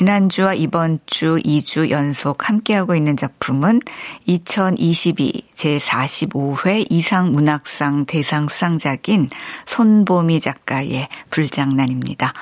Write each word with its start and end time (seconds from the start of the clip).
지난주와 0.00 0.54
이번 0.54 0.98
주 1.04 1.36
2주 1.44 1.90
연속 1.90 2.48
함께하고 2.48 2.94
있는 2.94 3.18
작품은 3.18 3.80
2022 4.24 5.42
제45회 5.52 6.86
이상 6.88 7.32
문학상 7.32 8.06
대상 8.06 8.48
수상작인 8.48 9.28
손보미 9.66 10.40
작가의 10.40 11.06
불장난입니다. 11.28 12.32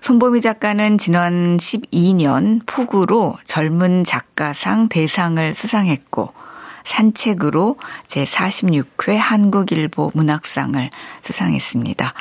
손보미 0.00 0.40
작가는 0.40 0.96
지난 0.96 1.58
12년 1.58 2.64
폭우로 2.64 3.36
젊은 3.44 4.04
작가상 4.04 4.88
대상을 4.88 5.54
수상했고 5.54 6.32
산책으로 6.86 7.76
제46회 8.06 9.16
한국일보 9.16 10.12
문학상을 10.14 10.88
수상했습니다. 11.20 12.14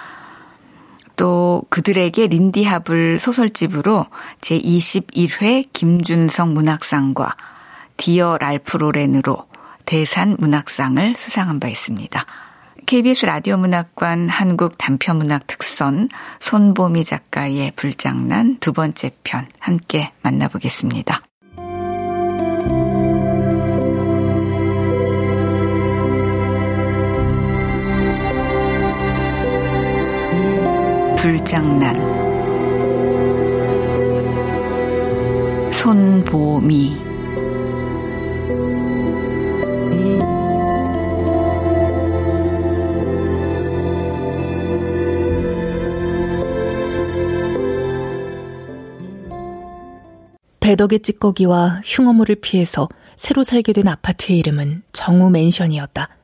또 1.20 1.64
그들에게 1.70 2.28
린디합을 2.28 3.20
소설집으로 3.20 4.06
제21회 4.40 5.66
김준성 5.74 6.54
문학상과 6.54 7.36
디어 7.98 8.38
랄프 8.38 8.78
로렌으로 8.78 9.46
대산 9.84 10.38
문학상을 10.40 11.16
수상한 11.18 11.60
바 11.60 11.68
있습니다. 11.68 12.26
KBS 12.86 13.26
라디오 13.26 13.58
문학관 13.58 14.30
한국 14.30 14.78
단편 14.78 15.18
문학 15.18 15.46
특선 15.46 16.08
손보미 16.40 17.04
작가의 17.04 17.74
불장난 17.76 18.58
두 18.62 18.72
번째 18.72 19.12
편 19.26 19.46
함께 19.60 20.14
만나보겠습니다. 20.22 21.22
불장난 31.22 31.98
손보미 35.70 36.96
배덕의 50.62 51.02
찌꺼기와 51.02 51.82
흉어물을 51.84 52.36
피해서 52.36 52.88
새로 53.18 53.44
살게 53.44 53.74
된 53.74 53.90
아파트의 53.90 54.40
이름은 54.40 54.84
정우 54.94 55.30
맨션이었다. 55.32 56.19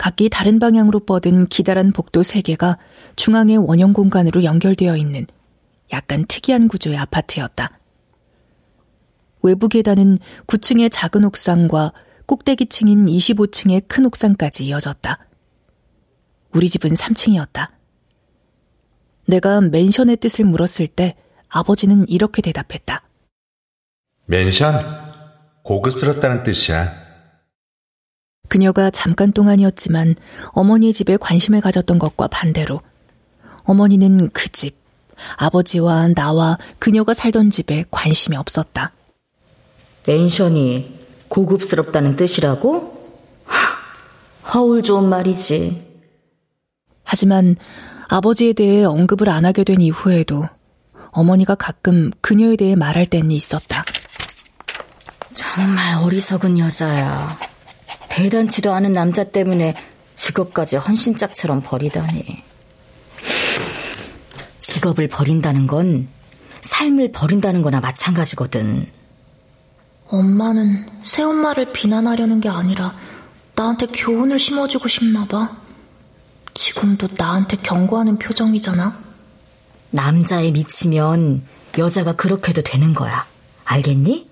각기 0.00 0.30
다른 0.30 0.58
방향으로 0.58 1.00
뻗은 1.00 1.48
기다란 1.48 1.92
복도 1.92 2.22
3개가 2.22 2.78
중앙의 3.16 3.58
원형 3.58 3.92
공간으로 3.92 4.44
연결되어 4.44 4.96
있는 4.96 5.26
약간 5.92 6.24
특이한 6.26 6.68
구조의 6.68 6.96
아파트였다. 6.96 7.78
외부 9.42 9.68
계단은 9.68 10.16
9층의 10.46 10.88
작은 10.90 11.26
옥상과 11.26 11.92
꼭대기층인 12.24 13.04
25층의 13.04 13.88
큰 13.88 14.06
옥상까지 14.06 14.64
이어졌다. 14.64 15.18
우리 16.54 16.70
집은 16.70 16.92
3층이었다. 16.92 17.68
내가 19.26 19.60
맨션의 19.60 20.16
뜻을 20.16 20.46
물었을 20.46 20.86
때 20.86 21.14
아버지는 21.50 22.08
이렇게 22.08 22.40
대답했다. 22.40 23.02
맨션? 24.24 24.80
고급스럽다는 25.62 26.42
뜻이야. 26.42 26.99
그녀가 28.48 28.90
잠깐 28.90 29.32
동안이었지만 29.32 30.16
어머니의 30.48 30.92
집에 30.92 31.16
관심을 31.16 31.60
가졌던 31.60 31.98
것과 31.98 32.28
반대로 32.28 32.80
어머니는 33.64 34.30
그 34.32 34.48
집, 34.50 34.76
아버지와 35.36 36.08
나와 36.08 36.58
그녀가 36.78 37.14
살던 37.14 37.50
집에 37.50 37.84
관심이 37.90 38.36
없었다. 38.36 38.92
맨션이 40.06 40.98
고급스럽다는 41.28 42.16
뜻이라고? 42.16 42.98
허울 44.52 44.82
좋은 44.82 45.08
말이지. 45.08 45.88
하지만 47.04 47.56
아버지에 48.08 48.52
대해 48.52 48.84
언급을 48.84 49.28
안 49.28 49.44
하게 49.44 49.62
된 49.62 49.80
이후에도 49.80 50.48
어머니가 51.12 51.54
가끔 51.54 52.10
그녀에 52.20 52.56
대해 52.56 52.74
말할 52.74 53.06
때는 53.06 53.30
있었다. 53.30 53.84
정말 55.32 56.02
어리석은 56.02 56.58
여자야. 56.58 57.38
대단치도 58.10 58.72
않은 58.74 58.92
남자 58.92 59.24
때문에 59.24 59.74
직업까지 60.16 60.76
헌신짝처럼 60.76 61.62
버리다니. 61.62 62.42
직업을 64.58 65.08
버린다는 65.08 65.66
건 65.66 66.08
삶을 66.60 67.12
버린다는 67.12 67.62
거나 67.62 67.80
마찬가지거든. 67.80 68.90
엄마는 70.08 70.86
새엄마를 71.02 71.72
비난하려는 71.72 72.40
게 72.40 72.48
아니라 72.48 72.94
나한테 73.54 73.86
교훈을 73.86 74.38
심어주고 74.38 74.88
싶나 74.88 75.24
봐. 75.26 75.56
지금도 76.52 77.08
나한테 77.16 77.56
경고하는 77.58 78.18
표정이잖아. 78.18 78.98
남자에 79.92 80.50
미치면 80.50 81.42
여자가 81.78 82.14
그렇게도 82.14 82.62
되는 82.62 82.92
거야. 82.92 83.24
알겠니? 83.64 84.29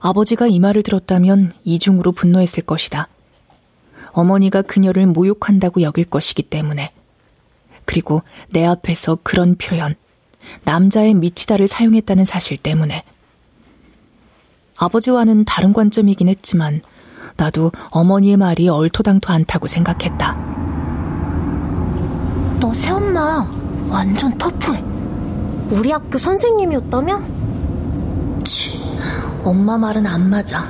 아버지가 0.00 0.46
이 0.46 0.60
말을 0.60 0.82
들었다면 0.82 1.52
이중으로 1.64 2.12
분노했을 2.12 2.62
것이다. 2.64 3.08
어머니가 4.12 4.62
그녀를 4.62 5.06
모욕한다고 5.06 5.82
여길 5.82 6.06
것이기 6.06 6.44
때문에. 6.44 6.92
그리고 7.84 8.22
내 8.50 8.64
앞에서 8.64 9.18
그런 9.22 9.56
표현, 9.56 9.94
남자의 10.64 11.14
미치다를 11.14 11.66
사용했다는 11.66 12.24
사실 12.24 12.56
때문에. 12.56 13.04
아버지와는 14.76 15.44
다른 15.44 15.72
관점이긴 15.72 16.28
했지만, 16.28 16.80
나도 17.36 17.72
어머니의 17.90 18.36
말이 18.36 18.68
얼토당토 18.68 19.32
않다고 19.32 19.66
생각했다. 19.66 20.34
너 22.60 22.72
새엄마 22.74 23.44
완전 23.88 24.38
터프해. 24.38 24.80
우리 25.70 25.90
학교 25.90 26.18
선생님이었다면? 26.18 28.42
치, 28.44 28.78
엄마 29.48 29.78
말은 29.78 30.06
안 30.06 30.28
맞아. 30.28 30.66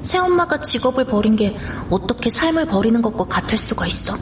새엄마가 0.00 0.62
직업을 0.62 1.04
버린 1.04 1.36
게 1.36 1.54
어떻게 1.90 2.30
삶을 2.30 2.64
버리는 2.64 3.02
것과 3.02 3.26
같을 3.26 3.58
수가 3.58 3.86
있어? 3.86 4.14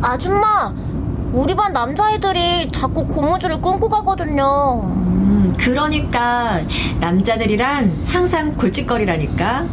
아줌마, 0.00 0.72
우리 1.34 1.54
반 1.54 1.74
남자애들이 1.74 2.72
자꾸 2.72 3.06
고무줄을 3.06 3.60
끊고 3.60 3.86
가거든요. 3.90 4.84
음, 4.84 5.54
그러니까 5.58 6.60
남자들이란 7.00 8.04
항상 8.06 8.56
골칫거리라니까. 8.56 9.66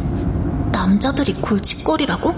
남자들이 0.70 1.32
골칫거리라고? 1.36 2.34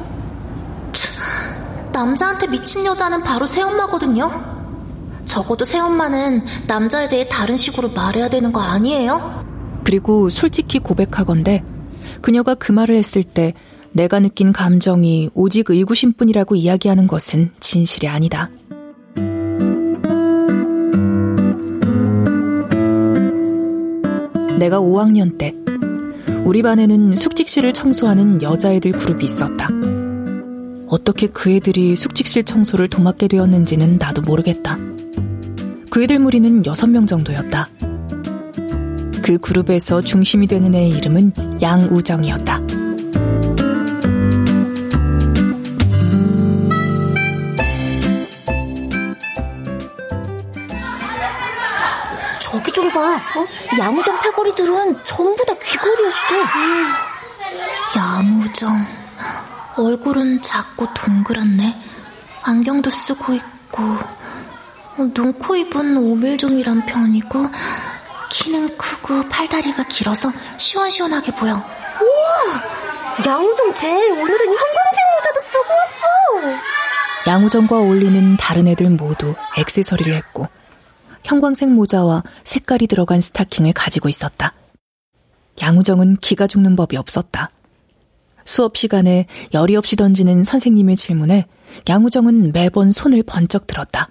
남자한테 1.93 2.47
미친 2.47 2.87
여자는 2.87 3.25
바로 3.25 3.45
새엄마거든요. 3.45 4.31
적어도 5.25 5.65
새엄마는 5.65 6.45
남자에 6.69 7.09
대해 7.09 7.27
다른 7.29 7.57
식으로 7.57 7.91
말해야 7.91 8.29
되는 8.29 8.53
거 8.53 8.61
아니에요? 8.61 9.52
그리고 9.85 10.31
솔직히 10.31 10.79
고백하건대 10.79 11.63
그녀가 12.21 12.55
그 12.55 12.73
말을 12.73 12.97
했을 12.97 13.23
때 13.23 13.55
내가 13.93 14.21
느낀 14.21 14.53
감정이 14.53 15.31
오직 15.35 15.71
의구심뿐이라고 15.71 16.57
이야기하는 16.57 17.07
것은 17.07 17.51
진실이 17.61 18.09
아니다. 18.09 18.51
내가 24.59 24.81
5학년 24.81 25.39
때 25.39 25.55
우리 26.45 26.63
반에는 26.63 27.17
숙직실을 27.17 27.73
청소하는 27.73 28.43
여자애들 28.43 28.93
그룹이 28.93 29.25
있었다. 29.25 29.69
어떻게 30.89 31.27
그 31.27 31.51
애들이 31.51 31.97
숙직실 31.97 32.45
청소를 32.45 32.89
도맡게 32.89 33.29
되었는지는 33.29 33.99
나도 33.99 34.23
모르겠다. 34.23 34.79
그 35.91 36.03
애들 36.03 36.19
무리는 36.19 36.63
6명 36.63 37.07
정도였다. 37.07 37.69
그 39.23 39.39
그룹에서 39.39 40.01
중심이 40.01 40.47
되는 40.47 40.75
애의 40.75 40.91
이름은 40.91 41.33
양우정이었다. 41.63 42.61
저기 52.41 52.73
좀 52.73 52.91
봐. 52.91 53.15
어? 53.15 53.47
양우정 53.79 54.21
패거리들은 54.21 54.99
전부 55.05 55.47
다 55.47 55.55
귀걸이였어. 55.55 56.19
양우정. 57.97 58.87
얼굴은 59.77 60.43
작고 60.43 60.93
동그랗네. 60.93 61.81
안경도 62.43 62.91
쓰고 62.91 63.33
있고, 63.35 63.83
어, 63.83 65.09
눈, 65.15 65.33
코, 65.35 65.57
입은 65.57 65.97
오밀종이란 65.97 66.85
편이고, 66.85 67.49
키는 68.33 68.79
크고 68.79 69.29
팔다리가 69.29 69.85
길어서 69.85 70.33
시원시원하게 70.57 71.33
보여. 71.33 71.55
우와! 71.55 73.27
양우정 73.27 73.75
쟤 73.75 73.89
오늘은 73.89 74.47
형광색 74.47 75.01
모자도 75.17 75.41
쓰고 75.43 75.65
왔어! 75.69 76.59
양우정과 77.27 77.79
어울리는 77.79 78.37
다른 78.39 78.69
애들 78.69 78.89
모두 78.89 79.35
액세서리를 79.59 80.15
했고, 80.15 80.49
형광색 81.25 81.69
모자와 81.69 82.23
색깔이 82.45 82.87
들어간 82.87 83.21
스타킹을 83.21 83.75
가지고 83.75 84.09
있었다. 84.09 84.55
양우정은 85.61 86.17
기가 86.17 86.47
죽는 86.47 86.75
법이 86.75 86.97
없었다. 86.97 87.51
수업 88.45 88.79
시간에 88.79 89.27
열이 89.53 89.77
없이 89.77 89.95
던지는 89.95 90.43
선생님의 90.43 90.97
질문에 90.97 91.47
양우정은 91.87 92.53
매번 92.53 92.93
손을 92.93 93.23
번쩍 93.25 93.67
들었다. 93.67 94.09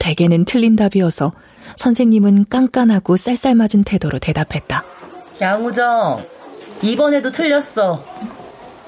대개는 0.00 0.44
틀린 0.44 0.74
답이어서 0.74 1.32
선생님은 1.76 2.46
깐깐하고 2.48 3.16
쌀쌀맞은 3.16 3.84
태도로 3.84 4.18
대답했다. 4.18 4.84
양우정, 5.40 6.24
이번에도 6.82 7.30
틀렸어. 7.30 8.02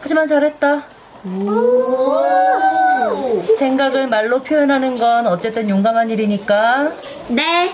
하지만 0.01 0.27
잘했다. 0.27 0.85
생각을 3.59 4.09
말로 4.09 4.43
표현하는 4.43 4.99
건 4.99 5.29
어쨌든 5.29 5.69
용감한 5.69 6.11
일이니까. 6.11 6.93
네. 7.29 7.73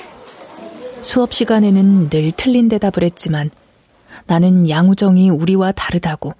수업 1.01 1.33
시간에는 1.33 2.11
늘 2.11 2.33
틀린 2.33 2.69
대답을 2.69 3.05
했지만 3.05 3.51
나는 4.27 4.69
양우정이 4.69 5.31
우리와 5.31 5.73
다르다고 5.73 6.35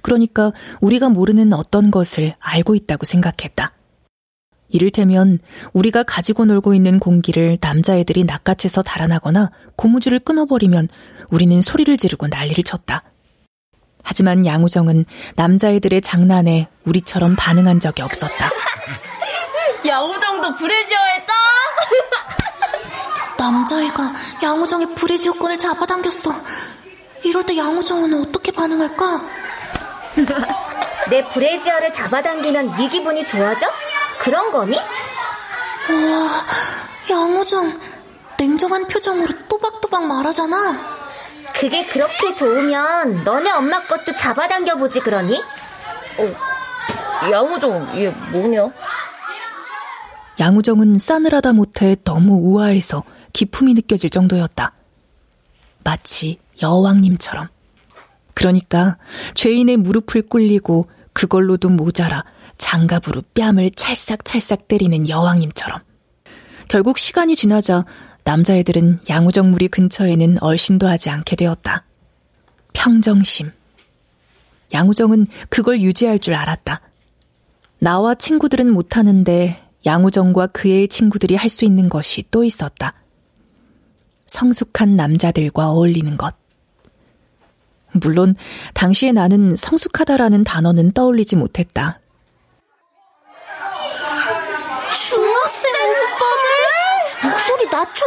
그러니까 0.00 0.52
우리가 0.80 1.10
모르는 1.10 1.52
어떤 1.52 1.90
것을 1.90 2.34
알고 2.40 2.74
있다고 2.74 3.04
생각했다. 3.04 3.72
이를테면 4.72 5.38
우리가 5.72 6.02
가지고 6.02 6.46
놀고 6.46 6.74
있는 6.74 6.98
공기를 6.98 7.58
남자애들이 7.60 8.24
낚아채서 8.24 8.82
달아나거나 8.82 9.50
고무줄을 9.76 10.18
끊어버리면 10.18 10.88
우리는 11.30 11.60
소리를 11.60 11.96
지르고 11.96 12.26
난리를 12.26 12.64
쳤다. 12.64 13.04
하지만 14.02 14.44
양우정은 14.44 15.04
남자애들의 15.36 16.00
장난에 16.00 16.66
우리처럼 16.84 17.36
반응한 17.36 17.78
적이 17.78 18.02
없었다. 18.02 18.50
양우정도 19.86 20.56
브래지어했다? 20.56 21.32
남자애가 23.38 24.14
양우정의 24.42 24.94
브래지어권을 24.94 25.58
잡아당겼어. 25.58 26.32
이럴 27.24 27.46
때 27.46 27.56
양우정은 27.56 28.14
어떻게 28.20 28.50
반응할까? 28.52 29.20
내 31.10 31.24
브래지어를 31.28 31.92
잡아당기면 31.92 32.76
네 32.76 32.88
기분이 32.88 33.24
좋아져? 33.26 33.66
그런 34.22 34.52
거니? 34.52 34.76
와, 34.76 36.44
양우정 37.10 37.80
냉정한 38.38 38.86
표정으로 38.86 39.34
또박또박 39.48 40.06
말하잖아. 40.06 41.02
그게 41.52 41.84
그렇게 41.86 42.32
좋으면 42.32 43.24
너네 43.24 43.50
엄마 43.50 43.82
것도 43.82 44.16
잡아당겨 44.16 44.76
보지 44.76 45.00
그러니? 45.00 45.36
어, 46.18 47.30
양우정 47.30 47.98
얘 47.98 48.10
뭐냐? 48.30 48.72
양우정은 50.38 50.98
싸늘하다 50.98 51.52
못해 51.54 51.96
너무 52.04 52.38
우아해서 52.42 53.02
기품이 53.32 53.74
느껴질 53.74 54.10
정도였다. 54.10 54.72
마치 55.82 56.38
여왕님처럼. 56.62 57.48
그러니까 58.34 58.98
죄인의 59.34 59.78
무릎을 59.78 60.22
꿇리고 60.22 60.88
그걸로도 61.12 61.70
모자라 61.70 62.24
장갑으로 62.62 63.22
뺨을 63.34 63.72
찰싹찰싹 63.72 64.68
때리는 64.68 65.08
여왕님처럼. 65.08 65.80
결국 66.68 66.96
시간이 66.96 67.34
지나자 67.34 67.84
남자애들은 68.24 69.00
양우정 69.10 69.50
무리 69.50 69.66
근처에는 69.66 70.38
얼씬도 70.40 70.86
하지 70.86 71.10
않게 71.10 71.34
되었다. 71.34 71.84
평정심. 72.72 73.50
양우정은 74.72 75.26
그걸 75.50 75.82
유지할 75.82 76.20
줄 76.20 76.34
알았다. 76.34 76.80
나와 77.80 78.14
친구들은 78.14 78.72
못하는데 78.72 79.60
양우정과 79.84 80.46
그의 80.48 80.86
친구들이 80.86 81.34
할 81.34 81.50
수 81.50 81.64
있는 81.64 81.88
것이 81.88 82.22
또 82.30 82.44
있었다. 82.44 82.94
성숙한 84.24 84.94
남자들과 84.94 85.68
어울리는 85.70 86.16
것. 86.16 86.34
물론 87.90 88.36
당시에 88.72 89.10
나는 89.10 89.56
성숙하다라는 89.56 90.44
단어는 90.44 90.92
떠올리지 90.92 91.34
못했다. 91.36 91.98
중학생 95.12 95.70
오빠들? 95.90 96.42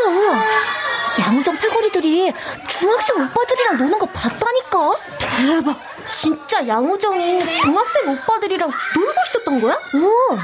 낮춰. 0.04 1.22
양우정 1.22 1.58
패거리들이 1.60 2.34
중학생 2.68 3.22
오빠들이랑 3.22 3.78
노는 3.78 4.00
거 4.00 4.06
봤다니까? 4.08 4.92
대박. 5.20 5.80
진짜 6.12 6.68
양우정이 6.68 7.56
중학생 7.58 8.10
오빠들이랑 8.10 8.70
놀고 8.96 9.14
있었던 9.30 9.62
거야? 9.62 9.74
오. 9.74 10.38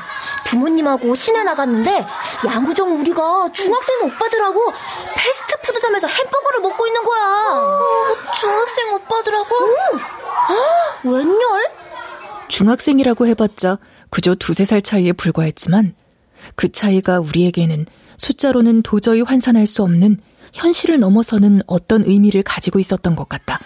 부모님하고 0.46 1.16
시내 1.16 1.44
나갔는데 1.44 2.06
양우정 2.46 3.00
우리가 3.00 3.50
중학생 3.54 4.02
오빠들하고 4.04 4.74
패스트푸드점에서 5.16 6.08
햄버거를 6.08 6.60
먹고 6.62 6.88
있는 6.88 7.04
거야. 7.04 7.22
어, 7.52 8.16
중학생 8.40 8.94
오빠들하고? 8.94 9.56
응. 9.56 10.00
아, 10.48 10.56
웬열? 11.04 11.72
중학생이라고 12.48 13.28
해봤자 13.28 13.78
그저 14.10 14.36
두세 14.36 14.66
살 14.66 14.82
차이에 14.82 15.14
불과했지만 15.14 15.96
그 16.56 16.70
차이가 16.72 17.20
우리에게는 17.20 17.86
숫자로는 18.22 18.84
도저히 18.84 19.22
환산할 19.24 19.66
수 19.66 19.82
없는 19.82 20.20
현실을 20.54 21.00
넘어서는 21.00 21.64
어떤 21.66 22.04
의미를 22.04 22.44
가지고 22.44 22.78
있었던 22.78 23.16
것 23.16 23.28
같다. 23.28 23.60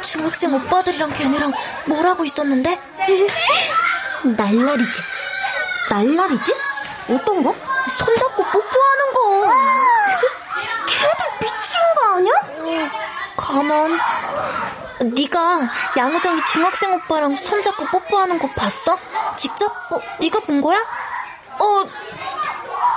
중학생 0.00 0.54
오빠들이랑 0.54 1.10
걔네랑 1.10 1.52
뭘 1.84 2.06
하고 2.06 2.24
있었는데? 2.24 2.80
날라리지. 4.34 5.02
날라리지? 5.90 6.54
어떤 7.10 7.42
거? 7.42 7.54
손잡고 7.90 8.44
뽀뽀하는 8.44 9.12
거. 9.12 9.52
걔들 10.88 11.18
미친 11.42 11.80
거 11.98 12.14
아니야? 12.14 12.90
가만. 13.36 13.98
네가 15.14 15.70
양우정이 15.98 16.40
중학생 16.50 16.94
오빠랑 16.94 17.36
손잡고 17.36 17.84
뽀뽀하는 17.84 18.38
거 18.38 18.48
봤어? 18.52 18.98
직접? 19.36 19.70
어, 19.92 20.00
네가 20.18 20.40
본 20.40 20.62
거야? 20.62 20.82
어, 21.58 21.84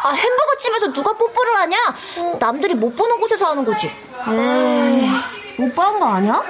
아, 0.03 0.11
햄버거 0.11 0.57
집에서 0.57 0.91
누가 0.93 1.13
뽀뽀를 1.13 1.55
하냐? 1.57 1.77
어. 2.17 2.37
남들이 2.39 2.73
못 2.73 2.95
보는 2.95 3.19
곳에서 3.19 3.47
하는 3.47 3.65
거지. 3.65 3.87
에이, 4.27 5.09
못 5.57 5.75
봐한 5.75 5.99
거 5.99 6.07
아니야? 6.07 6.41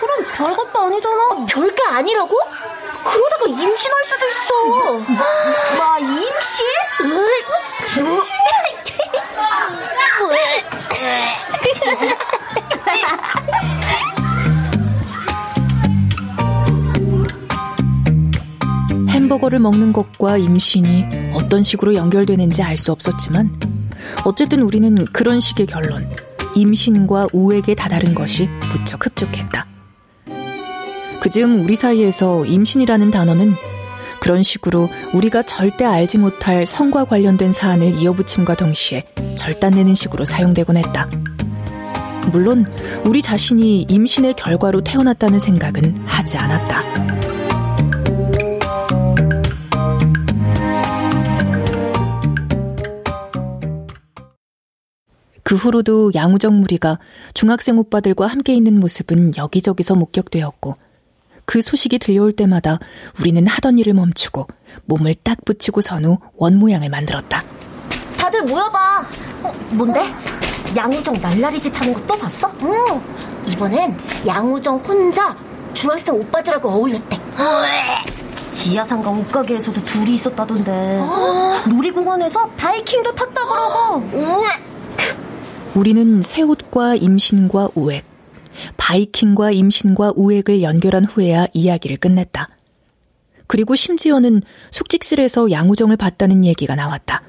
그럼 0.00 0.24
별것도 0.34 0.80
아니잖아. 0.80 1.28
어, 1.32 1.46
별게 1.48 1.82
아니라고? 1.84 2.36
그러다가 3.04 3.46
임신할 3.46 4.04
수도 4.04 4.26
있어. 4.26 4.98
마, 5.78 5.98
임신? 5.98 6.66
햄버거를 19.26 19.58
먹는 19.58 19.92
것과 19.92 20.36
임신이 20.38 21.32
어떤 21.34 21.62
식으로 21.62 21.94
연결되는지 21.94 22.62
알 22.62 22.76
수 22.76 22.92
없었지만 22.92 23.58
어쨌든 24.24 24.60
우리는 24.60 25.04
그런 25.06 25.40
식의 25.40 25.66
결론, 25.66 26.06
임신과 26.54 27.28
우에게 27.32 27.74
다다른 27.74 28.14
것이 28.14 28.48
무척 28.70 29.06
흡족했다. 29.06 29.66
그즈음 31.20 31.64
우리 31.64 31.74
사이에서 31.74 32.44
임신이라는 32.44 33.10
단어는 33.10 33.54
그런 34.20 34.42
식으로 34.42 34.90
우리가 35.14 35.42
절대 35.42 35.84
알지 35.84 36.18
못할 36.18 36.66
성과 36.66 37.04
관련된 37.04 37.52
사안을 37.52 37.98
이어붙임과 37.98 38.54
동시에 38.56 39.06
절단내는 39.36 39.94
식으로 39.94 40.24
사용되곤 40.24 40.76
했다. 40.76 41.08
물론 42.30 42.66
우리 43.04 43.22
자신이 43.22 43.86
임신의 43.88 44.34
결과로 44.34 44.82
태어났다는 44.84 45.38
생각은 45.38 46.02
하지 46.04 46.36
않았다. 46.36 47.35
그 55.46 55.54
후로도 55.54 56.10
양우정 56.16 56.58
무리가 56.58 56.98
중학생 57.32 57.78
오빠들과 57.78 58.26
함께 58.26 58.52
있는 58.52 58.80
모습은 58.80 59.36
여기저기서 59.36 59.94
목격되었고 59.94 60.74
그 61.44 61.62
소식이 61.62 62.00
들려올 62.00 62.32
때마다 62.32 62.80
우리는 63.20 63.46
하던 63.46 63.78
일을 63.78 63.94
멈추고 63.94 64.48
몸을 64.86 65.14
딱 65.22 65.38
붙이고 65.44 65.80
선 65.82 66.04
후 66.04 66.18
원 66.36 66.58
모양을 66.58 66.88
만들었다. 66.88 67.44
다들 68.18 68.42
모여봐. 68.42 69.06
어, 69.44 69.52
뭔데? 69.74 70.12
양우정 70.76 71.14
날라리 71.22 71.62
짓 71.62 71.80
하는 71.80 71.94
거 71.94 72.00
또 72.08 72.18
봤어? 72.18 72.52
응. 72.64 73.00
이번엔 73.46 73.96
양우정 74.26 74.78
혼자 74.78 75.36
중학생 75.74 76.16
오빠들하고 76.16 76.68
어울렸대. 76.68 77.20
지하상가 78.52 79.10
옷가게에서도 79.10 79.84
둘이 79.84 80.14
있었다던데. 80.14 81.04
놀이공원에서 81.70 82.48
바이킹도 82.56 83.14
탔다 83.14 83.46
그러고. 83.46 84.02
우리는 85.76 86.22
새 86.22 86.40
옷과 86.40 86.94
임신과 86.94 87.68
우액, 87.74 88.02
바이킹과 88.78 89.50
임신과 89.50 90.14
우액을 90.16 90.62
연결한 90.62 91.04
후에야 91.04 91.48
이야기를 91.52 91.98
끝냈다. 91.98 92.48
그리고 93.46 93.74
심지어는 93.74 94.40
숙직실에서 94.70 95.50
양우정을 95.50 95.98
봤다는 95.98 96.46
얘기가 96.46 96.74
나왔다. 96.76 97.22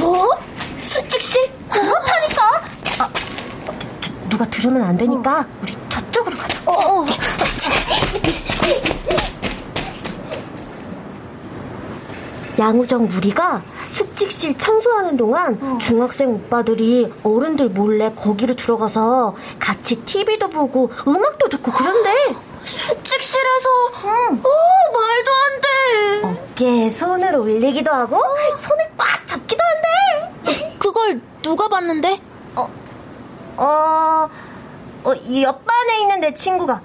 뭐? 0.00 0.30
숙직실? 0.78 1.46
그렇다니까? 1.68 2.64
아, 3.00 3.12
누가 4.30 4.48
들으면 4.48 4.82
안 4.82 4.96
되니까 4.96 5.46
우리 5.60 5.74
저쪽으로 5.90 6.36
가자. 6.38 6.58
어, 6.64 6.72
어. 6.72 7.06
양우정 12.58 13.08
무리가 13.08 13.62
숙직실 13.90 14.56
청소하는 14.58 15.16
동안 15.16 15.58
어. 15.60 15.78
중학생 15.80 16.30
오빠들이 16.34 17.12
어른들 17.22 17.70
몰래 17.70 18.12
거기로 18.14 18.54
들어가서 18.56 19.34
같이 19.58 19.96
TV도 20.04 20.48
보고 20.50 20.90
음악도 21.06 21.48
듣고 21.48 21.72
그런데 21.72 22.10
숙직실에서 22.64 23.68
응. 24.04 24.42
어, 24.44 24.92
말도 24.92 25.30
안 25.32 25.60
돼. 25.60 26.40
어깨에 26.52 26.90
손을 26.90 27.34
올리기도 27.36 27.90
하고 27.90 28.16
손을 28.56 28.90
꽉 28.96 29.26
잡기도 29.26 29.62
한대. 29.64 30.78
그걸 30.78 31.20
누가 31.40 31.68
봤는데? 31.68 32.20
어, 32.56 32.68
어, 33.56 34.28
어, 35.04 35.10
옆반에 35.42 36.00
있는 36.02 36.20
내 36.20 36.34
친구가 36.34 36.82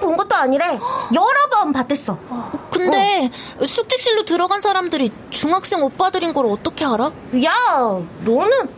본 0.00 0.16
것도 0.16 0.34
아니래. 0.34 0.64
여러 0.66 1.48
번 1.52 1.72
봤댔어. 1.72 2.18
근데 2.70 3.30
어. 3.60 3.66
숙직실로 3.66 4.24
들어간 4.24 4.60
사람들이 4.60 5.12
중학생 5.30 5.82
오빠들인 5.82 6.32
걸 6.32 6.46
어떻게 6.46 6.84
알아? 6.84 7.12
야, 7.44 7.52
너는 8.24 8.68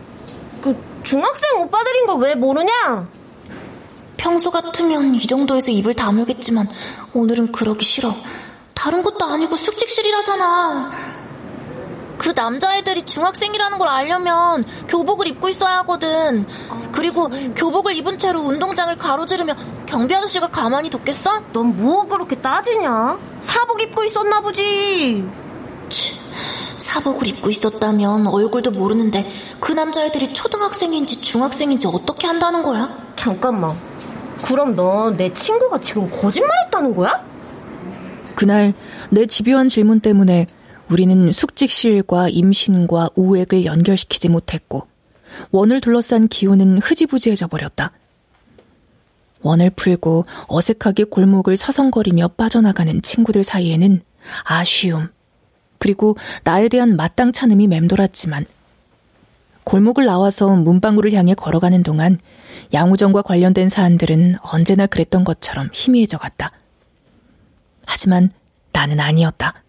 그 0.61 0.75
중학생 1.03 1.61
오빠들인 1.61 2.05
걸 2.07 2.17
왜 2.19 2.35
모르냐? 2.35 3.07
평소 4.17 4.51
같으면 4.51 5.15
이 5.15 5.25
정도에서 5.27 5.71
입을 5.71 5.93
다물겠지만 5.95 6.67
오늘은 7.13 7.51
그러기 7.51 7.83
싫어. 7.83 8.13
다른 8.73 9.03
것도 9.03 9.25
아니고 9.25 9.55
숙직실이라잖아. 9.57 10.91
그 12.23 12.29
남자애들이 12.29 13.03
중학생이라는 13.05 13.77
걸 13.77 13.89
알려면 13.89 14.63
교복을 14.87 15.27
입고 15.27 15.49
있어야 15.49 15.79
하거든. 15.79 16.45
그리고 16.93 17.27
교복을 17.27 17.97
입은 17.97 18.17
채로 18.17 18.39
운동장을 18.43 18.97
가로지르면 18.97 19.85
경비 19.87 20.15
아저씨가 20.15 20.47
가만히 20.47 20.89
뒀겠어? 20.89 21.41
넌 21.51 21.73
뭐 21.75 22.07
그렇게 22.07 22.37
따지냐? 22.37 23.19
사복 23.41 23.81
입고 23.81 24.05
있었나 24.05 24.39
보지. 24.39 25.27
치, 25.89 26.17
사복을 26.77 27.27
입고 27.27 27.49
있었다면 27.49 28.27
얼굴도 28.27 28.71
모르는데 28.71 29.29
그 29.59 29.73
남자애들이 29.73 30.33
초등학생인지 30.33 31.17
중학생인지 31.17 31.87
어떻게 31.87 32.25
한다는 32.27 32.63
거야? 32.63 32.95
잠깐만. 33.17 33.77
그럼 34.45 34.77
너내 34.77 35.33
친구가 35.33 35.81
지금 35.81 36.09
거짓말했다는 36.09 36.95
거야? 36.95 37.21
그날 38.35 38.73
내 39.09 39.25
집요한 39.25 39.67
질문 39.67 39.99
때문에 39.99 40.47
우리는 40.93 41.31
숙직실과 41.31 42.29
임신과 42.29 43.09
우액을 43.15 43.65
연결시키지 43.65 44.29
못했고 44.29 44.85
원을 45.49 45.81
둘러싼 45.81 46.27
기운은 46.27 46.77
흐지부지해져 46.77 47.47
버렸다. 47.47 47.91
원을 49.41 49.71
풀고 49.71 50.25
어색하게 50.47 51.05
골목을 51.05 51.57
서성거리며 51.57 52.29
빠져나가는 52.37 53.01
친구들 53.01 53.43
사이에는 53.43 54.01
아쉬움, 54.43 55.09
그리고 55.79 56.15
나에 56.43 56.69
대한 56.69 56.95
마땅찮음이 56.95 57.65
맴돌았지만 57.67 58.45
골목을 59.63 60.05
나와서 60.05 60.55
문방구를 60.55 61.11
향해 61.13 61.33
걸어가는 61.33 61.81
동안 61.81 62.19
양우정과 62.71 63.23
관련된 63.23 63.67
사안들은 63.67 64.35
언제나 64.43 64.85
그랬던 64.85 65.23
것처럼 65.23 65.69
희미해져 65.73 66.19
갔다. 66.19 66.51
하지만 67.85 68.29
나는 68.71 68.99
아니었다. 68.99 69.63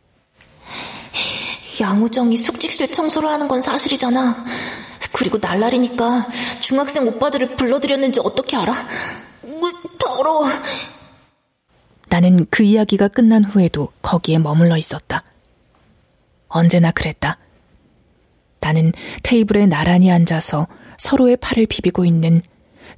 양우정이 1.80 2.36
숙직실 2.36 2.92
청소를 2.92 3.28
하는 3.28 3.48
건 3.48 3.60
사실이잖아. 3.60 4.44
그리고 5.12 5.38
날라리니까 5.38 6.28
중학생 6.60 7.06
오빠들을 7.06 7.56
불러들였는지 7.56 8.20
어떻게 8.20 8.56
알아? 8.56 8.74
뭐, 9.42 9.70
더러워. 9.98 10.46
나는 12.08 12.46
그 12.50 12.62
이야기가 12.62 13.08
끝난 13.08 13.44
후에도 13.44 13.88
거기에 14.02 14.38
머물러 14.38 14.76
있었다. 14.76 15.22
언제나 16.48 16.90
그랬다. 16.90 17.38
나는 18.60 18.92
테이블에 19.22 19.66
나란히 19.66 20.10
앉아서 20.10 20.66
서로의 20.98 21.36
팔을 21.36 21.66
비비고 21.66 22.04
있는 22.04 22.40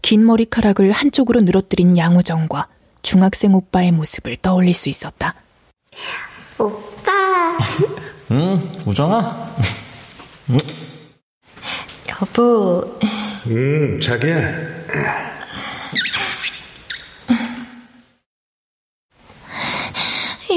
긴 0.02 0.24
머리카락을 0.24 0.92
한쪽으로 0.92 1.40
늘어뜨린 1.40 1.96
양우정과 1.96 2.68
중학생 3.02 3.54
오빠의 3.54 3.92
모습을 3.92 4.36
떠올릴 4.36 4.74
수 4.74 4.88
있었다. 4.88 5.34
오빠. 6.58 7.58
응, 8.30 8.72
우정아. 8.84 9.54
응. 10.50 10.58
여보. 12.20 12.98
음, 13.46 14.00
자기야. 14.00 14.76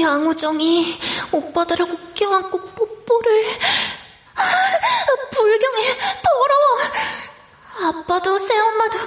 양우정이 0.00 0.98
오빠들하고 1.32 1.96
껴안고 2.14 2.60
뽀뽀를. 2.60 3.58
불경해, 5.32 5.98
더러워. 6.22 6.78
아빠도 7.88 8.38
새엄마도 8.38 8.98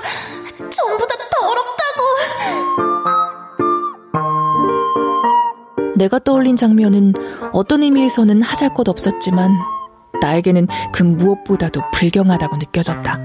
전부 0.70 1.08
다 1.08 1.16
더럽다고. 1.40 3.23
내가 5.96 6.20
떠올린 6.20 6.56
장면은 6.56 7.14
어떤 7.52 7.84
의미에서는 7.84 8.42
하잘 8.42 8.74
것 8.74 8.88
없었지만 8.88 9.52
나에게는 10.22 10.68
그 10.92 11.04
무엇보다도 11.04 11.82
불경하다고 11.94 12.58
느껴졌다. 12.58 13.20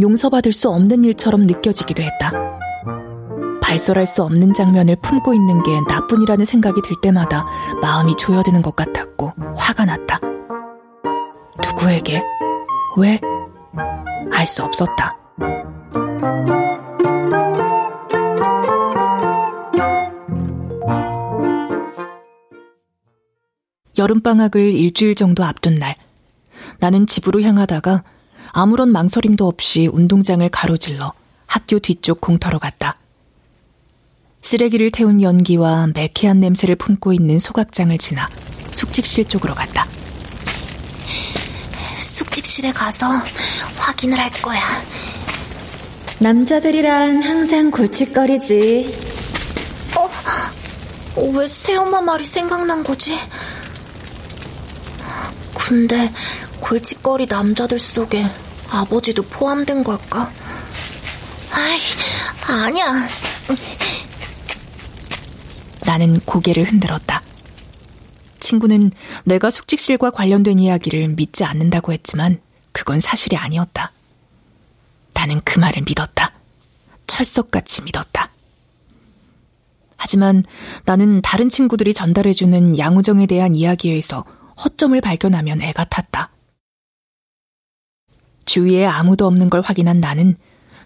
용서받을 0.00 0.52
수 0.52 0.68
없는 0.70 1.04
일처럼 1.04 1.46
느껴지기도 1.46 2.02
했다. 2.02 2.58
발설할 3.62 4.06
수 4.06 4.22
없는 4.22 4.54
장면을 4.54 4.96
품고 4.96 5.34
있는 5.34 5.62
게 5.62 5.80
나뿐이라는 5.88 6.44
생각이 6.44 6.80
들 6.82 6.96
때마다 7.02 7.46
마음이 7.82 8.14
조여드는 8.16 8.62
것 8.62 8.76
같았고 8.76 9.32
화가 9.56 9.84
났다. 9.86 10.20
누구에게? 11.64 12.22
왜? 12.96 13.20
알 14.32 14.46
수 14.46 14.62
없었다. 14.62 15.16
여름방학을 23.98 24.72
일주일 24.74 25.14
정도 25.14 25.44
앞둔 25.44 25.74
날, 25.76 25.96
나는 26.78 27.06
집으로 27.06 27.42
향하다가 27.42 28.02
아무런 28.48 28.90
망설임도 28.92 29.46
없이 29.46 29.88
운동장을 29.90 30.46
가로질러 30.48 31.12
학교 31.46 31.78
뒤쪽 31.78 32.20
공터로 32.20 32.58
갔다. 32.58 32.96
쓰레기를 34.42 34.90
태운 34.90 35.22
연기와 35.22 35.88
매캐한 35.88 36.40
냄새를 36.40 36.76
품고 36.76 37.12
있는 37.12 37.38
소각장을 37.38 37.96
지나 37.98 38.28
숙직실 38.72 39.26
쪽으로 39.26 39.54
갔다. 39.54 39.86
숙직실에 41.98 42.72
가서 42.72 43.08
확인을 43.78 44.18
할 44.18 44.30
거야. 44.42 44.62
남자들이란 46.20 47.22
항상 47.22 47.70
골칫거리지. 47.70 48.94
어, 49.96 51.22
왜 51.34 51.48
새엄마 51.48 52.00
말이 52.00 52.24
생각난 52.24 52.82
거지? 52.84 53.18
근데 55.66 56.12
골칫거리 56.60 57.26
남자들 57.26 57.80
속에 57.80 58.24
아버지도 58.70 59.24
포함된 59.24 59.82
걸까? 59.82 60.30
아이, 61.50 61.80
아니야. 62.46 63.04
나는 65.84 66.20
고개를 66.20 66.62
흔들었다. 66.62 67.20
친구는 68.38 68.92
내가 69.24 69.50
숙직실과 69.50 70.10
관련된 70.10 70.60
이야기를 70.60 71.08
믿지 71.08 71.42
않는다고 71.42 71.92
했지만 71.92 72.38
그건 72.70 73.00
사실이 73.00 73.36
아니었다. 73.36 73.90
나는 75.14 75.40
그 75.42 75.58
말을 75.58 75.82
믿었다. 75.82 76.30
철석같이 77.08 77.82
믿었다. 77.82 78.30
하지만 79.96 80.44
나는 80.84 81.22
다른 81.22 81.48
친구들이 81.48 81.92
전달해주는 81.92 82.78
양우정에 82.78 83.26
대한 83.26 83.56
이야기에서 83.56 84.24
허점을 84.62 85.00
발견하면 85.00 85.60
애가 85.60 85.84
탔다. 85.84 86.30
주위에 88.44 88.86
아무도 88.86 89.26
없는 89.26 89.50
걸 89.50 89.60
확인한 89.60 90.00
나는 90.00 90.36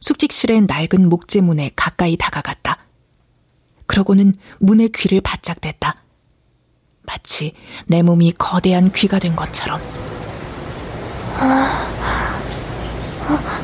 숙직실의 0.00 0.62
낡은 0.62 1.08
목재문에 1.08 1.72
가까이 1.76 2.16
다가갔다. 2.16 2.78
그러고는 3.86 4.34
문의 4.58 4.88
귀를 4.88 5.20
바짝 5.20 5.60
댔다. 5.60 5.94
마치 7.02 7.54
내 7.86 8.02
몸이 8.02 8.32
거대한 8.32 8.92
귀가 8.92 9.18
된 9.18 9.36
것처럼. 9.36 9.80
아, 11.38 11.86
아, 13.28 13.62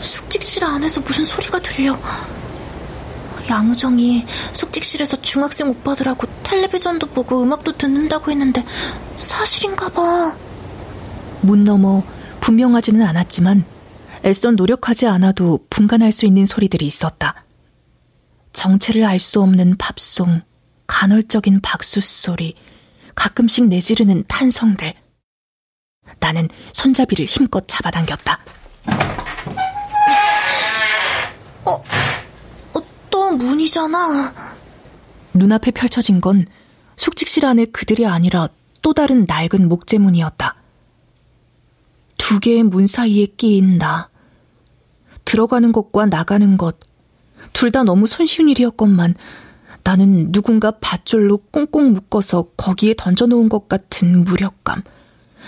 숙직실 0.00 0.64
안에서 0.64 1.00
무슨 1.00 1.24
소리가 1.24 1.60
들려. 1.60 1.98
양우정이 3.48 4.24
숙직실에서 4.52 5.20
중학생 5.20 5.68
오빠들하고 5.68 6.26
텔레비전도 6.42 7.08
보고 7.08 7.42
음악도 7.42 7.76
듣는다고 7.76 8.30
했는데 8.30 8.64
사실인가 9.16 9.88
봐. 9.88 10.34
문 11.42 11.64
너머 11.64 12.02
분명하지는 12.40 13.02
않았지만 13.02 13.64
애써 14.24 14.50
노력하지 14.50 15.06
않아도 15.06 15.60
분간할 15.70 16.12
수 16.12 16.26
있는 16.26 16.46
소리들이 16.46 16.86
있었다. 16.86 17.44
정체를 18.52 19.04
알 19.04 19.18
수 19.18 19.42
없는 19.42 19.76
팝송, 19.76 20.40
간헐적인 20.86 21.60
박수 21.60 22.00
소리, 22.00 22.54
가끔씩 23.14 23.66
내지르는 23.68 24.24
탄성들. 24.28 24.94
나는 26.20 26.48
손잡이를 26.72 27.24
힘껏 27.26 27.64
잡아당겼다. 27.66 28.38
어, 31.64 31.82
또 33.10 33.30
문이잖아. 33.30 34.32
눈앞에 35.34 35.70
펼쳐진 35.72 36.20
건 36.20 36.46
숙직실 36.96 37.44
안에 37.44 37.66
그들이 37.66 38.06
아니라 38.06 38.48
또 38.84 38.92
다른 38.92 39.24
낡은 39.26 39.66
목재문이었다. 39.66 40.56
두 42.18 42.38
개의 42.38 42.62
문 42.64 42.86
사이에 42.86 43.24
끼인 43.24 43.78
나. 43.78 44.10
들어가는 45.24 45.72
것과 45.72 46.04
나가는 46.04 46.56
것. 46.58 46.76
둘 47.54 47.70
다 47.72 47.82
너무 47.82 48.06
손쉬운 48.06 48.50
일이었건만 48.50 49.14
나는 49.84 50.32
누군가 50.32 50.70
밧줄로 50.70 51.38
꽁꽁 51.50 51.94
묶어서 51.94 52.48
거기에 52.58 52.92
던져놓은 52.98 53.48
것 53.48 53.68
같은 53.68 54.22
무력감. 54.24 54.82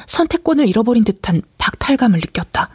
선택권을 0.06 0.66
잃어버린 0.66 1.04
듯한 1.04 1.42
박탈감을 1.58 2.20
느꼈다. 2.20 2.70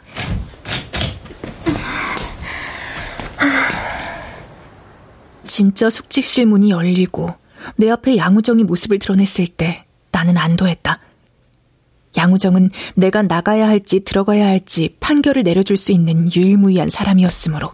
진짜 5.44 5.90
숙직실 5.90 6.46
문이 6.46 6.70
열리고 6.70 7.34
내 7.74 7.90
앞에 7.90 8.16
양우정이 8.16 8.62
모습을 8.62 9.00
드러냈을 9.00 9.48
때 9.48 9.86
나는 10.12 10.36
안도했다. 10.36 10.98
양우정은 12.16 12.70
내가 12.94 13.22
나가야 13.22 13.66
할지 13.66 14.00
들어가야 14.04 14.46
할지 14.46 14.96
판결을 15.00 15.42
내려줄 15.42 15.76
수 15.76 15.92
있는 15.92 16.30
유일무이한 16.32 16.90
사람이었으므로. 16.90 17.66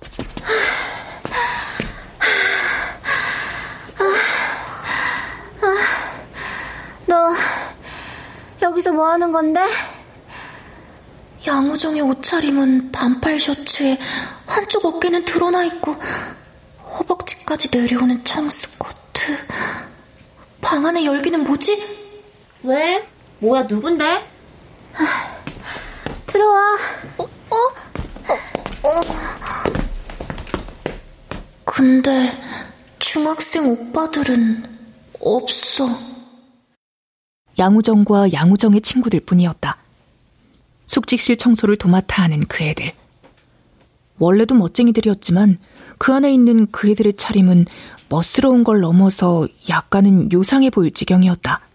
너 7.07 7.35
여기서 8.63 8.93
뭐 8.93 9.09
하는 9.09 9.33
건데? 9.33 9.61
양우정의 11.47 12.01
옷차림은 12.03 12.93
반팔 12.93 13.41
셔츠에 13.41 13.99
한쪽 14.47 14.85
어깨는 14.85 15.25
드러나 15.25 15.65
있고 15.65 15.97
허벅지까지 16.83 17.69
내려오는 17.73 18.25
청스 18.25 18.79
코트. 18.79 19.37
방 20.61 20.85
안의 20.87 21.07
열기는 21.07 21.43
뭐지? 21.45 21.98
왜? 22.63 23.07
뭐야, 23.39 23.65
누군데? 23.65 24.27
들어와. 26.27 26.77
어, 27.19 27.23
어? 27.25 27.57
어, 28.83 28.89
어. 28.89 29.01
근데 31.65 32.33
중학생 32.99 33.69
오빠들은 33.71 34.65
없어. 35.21 35.89
양우정과 37.59 38.33
양우정의 38.33 38.81
친구들 38.81 39.21
뿐이었다. 39.21 39.77
숙직실 40.87 41.37
청소를 41.37 41.77
도맡아 41.77 42.23
하는 42.25 42.41
그 42.47 42.65
애들. 42.65 42.93
원래도 44.19 44.55
멋쟁이들이었지만 44.57 45.59
그 45.99 46.13
안에 46.13 46.33
있는 46.33 46.67
그 46.73 46.91
애들의 46.91 47.13
차림은 47.15 47.67
멋스러운 48.09 48.65
걸 48.65 48.81
넘어서 48.81 49.47
약간은 49.69 50.33
요상해 50.33 50.71
보일 50.71 50.91
지경이었다. 50.91 51.68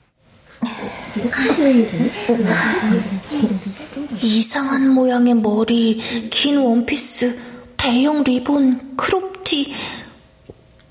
이상한 4.22 4.90
모양의 4.90 5.36
머리, 5.36 5.98
긴 6.30 6.58
원피스, 6.58 7.40
대형 7.78 8.24
리본, 8.24 8.96
크롭티, 8.98 9.74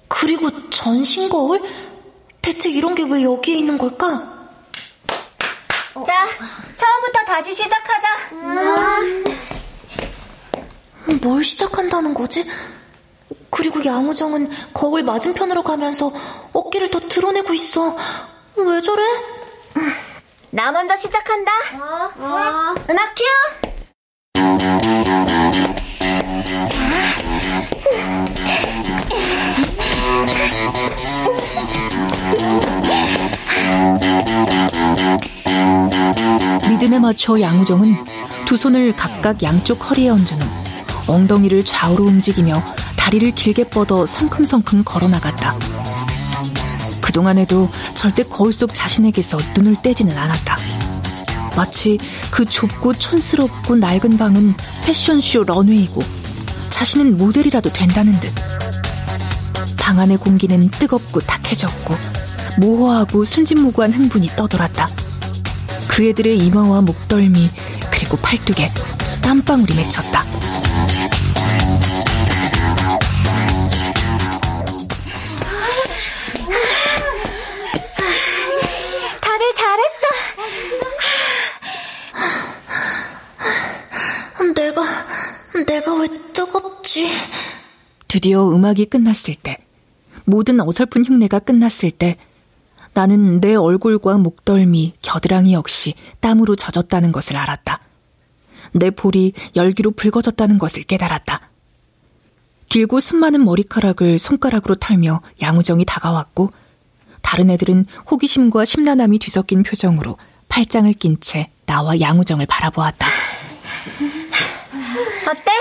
그리고 0.09 0.51
전신 0.71 1.29
거울? 1.29 1.63
대체 2.41 2.69
이런 2.71 2.95
게 2.95 3.03
왜 3.05 3.23
여기에 3.23 3.57
있는 3.57 3.79
걸까? 3.79 4.31
자, 5.95 6.27
처음부터 6.79 7.25
다시 7.27 7.53
시작하자. 7.55 8.09
음. 8.33 9.25
뭘 11.23 11.45
시작한다는 11.45 12.15
거지? 12.15 12.45
그리고 13.51 13.85
양우정은 13.85 14.51
거울 14.73 15.03
맞은편으로 15.03 15.63
가면서 15.63 16.13
어깨를 16.53 16.91
더 16.91 17.01
드러내고 17.01 17.53
있어. 17.55 17.97
왜 18.57 18.81
저래? 18.83 19.03
나 20.55 20.71
먼저 20.71 20.95
시작한다. 20.99 21.51
어, 21.81 22.11
어. 22.19 22.75
음악 22.91 23.15
큐. 23.15 23.25
리듬에 36.69 36.99
맞춰 36.99 37.41
양우정은 37.41 37.97
두 38.45 38.59
손을 38.59 38.95
각각 38.95 39.43
양쪽 39.43 39.89
허리에 39.89 40.11
얹은 40.11 40.25
후 40.27 41.13
엉덩이를 41.13 41.65
좌우로 41.65 42.05
움직이며 42.05 42.61
다리를 42.99 43.31
길게 43.31 43.71
뻗어 43.71 44.05
성큼성큼 44.05 44.83
걸어 44.85 45.09
나갔다. 45.09 45.57
그동안에도 47.13 47.69
절대 47.93 48.23
거울 48.23 48.55
속 48.55 48.75
자신에게서 48.75 49.37
눈을 49.55 49.77
떼지는 49.83 50.17
않았다. 50.17 50.57
마치 51.55 51.99
그 52.31 52.47
좁고 52.47 52.95
촌스럽고 52.95 53.77
낡은 53.77 54.17
방은 54.17 54.55
패션쇼 54.87 55.45
런웨이고 55.45 56.03
자신은 56.71 57.19
모델이라도 57.19 57.69
된다는 57.71 58.15
듯. 58.15 58.33
방 59.77 60.01
안의 60.01 60.17
공기는 60.17 60.71
뜨겁고 60.71 61.21
탁해졌고 61.21 61.95
모호하고 62.59 63.27
순진무구한 63.27 63.93
흥분이 63.93 64.29
떠돌았다. 64.29 64.89
그 65.89 66.09
애들의 66.09 66.39
이마와 66.39 66.81
목덜미 66.81 67.51
그리고 67.91 68.17
팔뚝에 68.17 68.71
땀방울이 69.21 69.75
맺혔다. 69.75 70.25
뜨겁지? 86.93 87.09
드디어 88.07 88.51
음악이 88.51 88.87
끝났을 88.87 89.35
때, 89.35 89.57
모든 90.25 90.61
어설픈 90.61 91.05
흉내가 91.05 91.39
끝났을 91.39 91.91
때, 91.91 92.19
나는 92.93 93.41
내 93.41 93.55
얼굴과 93.55 94.19
목덜미, 94.19 94.95
겨드랑이 95.01 95.55
역시 95.55 95.95
땀으로 96.21 96.55
젖었다는 96.55 97.11
것을 97.11 97.39
알았다. 97.39 97.81
내 98.73 98.91
볼이 98.91 99.33
열기로 99.57 99.93
붉어졌다는 99.93 100.59
것을 100.59 100.83
깨달았다. 100.83 101.49
길고 102.69 103.01
숨많은 103.01 103.45
머리카락을 103.45 104.19
손가락으로 104.19 104.75
탈며 104.75 105.23
양우정이 105.41 105.87
다가왔고, 105.87 106.51
다른 107.23 107.49
애들은 107.51 107.87
호기심과 108.11 108.67
심란함이 108.67 109.19
뒤섞인 109.19 109.63
표정으로 109.63 110.19
팔짱을 110.49 110.93
낀 110.95 111.19
채 111.21 111.51
나와 111.65 111.99
양우정을 111.99 112.47
바라보았다. 112.47 113.07
어때? 115.31 115.53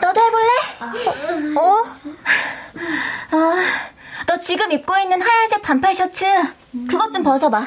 너도 0.00 0.20
해볼래? 0.20 1.56
어? 1.56 1.60
어? 1.60 1.84
아, 3.32 3.64
너 4.26 4.40
지금 4.40 4.72
입고 4.72 4.96
있는 4.98 5.20
하얀색 5.20 5.62
반팔 5.62 5.94
셔츠 5.94 6.24
그것 6.88 7.12
좀 7.12 7.22
벗어봐. 7.22 7.66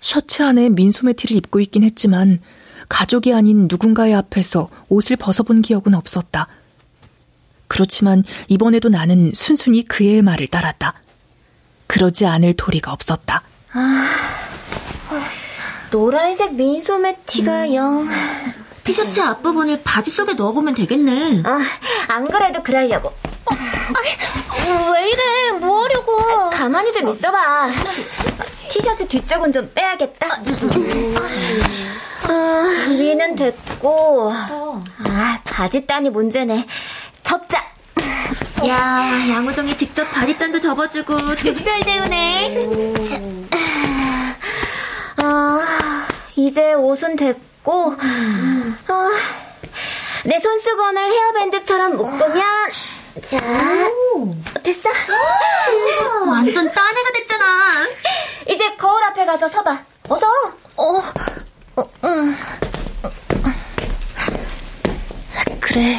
셔츠 0.00 0.42
안에 0.42 0.68
민소매 0.70 1.12
티를 1.14 1.36
입고 1.36 1.60
있긴 1.60 1.82
했지만 1.82 2.40
가족이 2.88 3.32
아닌 3.32 3.66
누군가의 3.70 4.14
앞에서 4.14 4.68
옷을 4.88 5.16
벗어본 5.16 5.62
기억은 5.62 5.94
없었다. 5.94 6.48
그렇지만 7.68 8.22
이번에도 8.48 8.88
나는 8.88 9.32
순순히 9.34 9.84
그의 9.84 10.22
말을 10.22 10.48
따랐다. 10.48 10.94
그러지 11.86 12.26
않을 12.26 12.54
도리가 12.54 12.92
없었다. 12.92 13.42
아, 13.72 14.08
노란색 15.90 16.54
민소매 16.54 17.16
티가 17.26 17.64
음. 17.64 17.74
영. 17.74 18.08
티셔츠 18.84 19.20
앞부분을 19.20 19.80
바지 19.82 20.10
속에 20.10 20.34
넣어보면 20.34 20.74
되겠네. 20.74 21.42
아, 21.44 21.58
안 22.08 22.28
그래도 22.28 22.62
그러려고. 22.62 23.12
왜 24.92 25.08
이래? 25.10 25.58
뭐 25.58 25.82
하려고? 25.84 26.50
가만히 26.50 26.92
좀 26.92 27.08
있어봐. 27.08 27.70
티셔츠 28.68 29.06
뒤쪽은 29.08 29.52
좀 29.52 29.70
빼야겠다. 29.74 30.26
아, 32.28 32.86
위는 32.88 33.36
됐고. 33.36 34.32
아, 34.34 35.38
바지 35.44 35.86
단이 35.86 36.10
문제네. 36.10 36.66
접자. 37.22 37.64
야, 38.66 39.10
양우정이 39.30 39.76
직접 39.76 40.04
바리잔도 40.10 40.60
접어주고 40.60 41.34
특별 41.36 41.80
대우네. 41.80 42.68
아, 45.22 46.06
이제 46.36 46.74
옷은 46.74 47.16
됐고. 47.16 47.53
아, 47.66 49.10
내 50.24 50.38
손수건을 50.38 51.12
헤어밴드처럼 51.12 51.96
묶으면 51.96 52.42
자, 53.24 53.38
됐어? 54.62 54.88
완전 56.28 56.70
딴 56.72 56.98
애가 56.98 57.10
됐잖아. 57.12 57.44
이제 58.48 58.76
거울 58.76 59.02
앞에 59.04 59.24
가서 59.24 59.48
서봐. 59.48 59.78
어서. 60.08 60.26
어, 60.76 61.02
어, 61.76 61.82
응. 62.04 62.36
그래. 65.60 65.98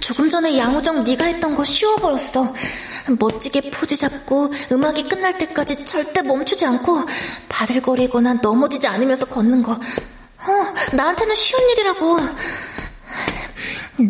조금 0.00 0.28
전에 0.28 0.56
양우정 0.56 1.04
네가 1.04 1.26
했던 1.26 1.54
거 1.54 1.62
쉬워 1.64 1.96
보였어. 1.96 2.52
멋지게 3.18 3.70
포즈 3.70 3.96
잡고 3.96 4.52
음악이 4.72 5.08
끝날 5.08 5.36
때까지 5.38 5.84
절대 5.84 6.22
멈추지 6.22 6.66
않고 6.66 7.04
바들거리거나 7.48 8.34
넘어지지 8.42 8.86
않으면서 8.86 9.26
걷는 9.26 9.62
거. 9.62 9.78
어, 10.46 10.74
나한테는 10.96 11.34
쉬운 11.34 11.68
일이라고. 11.70 12.18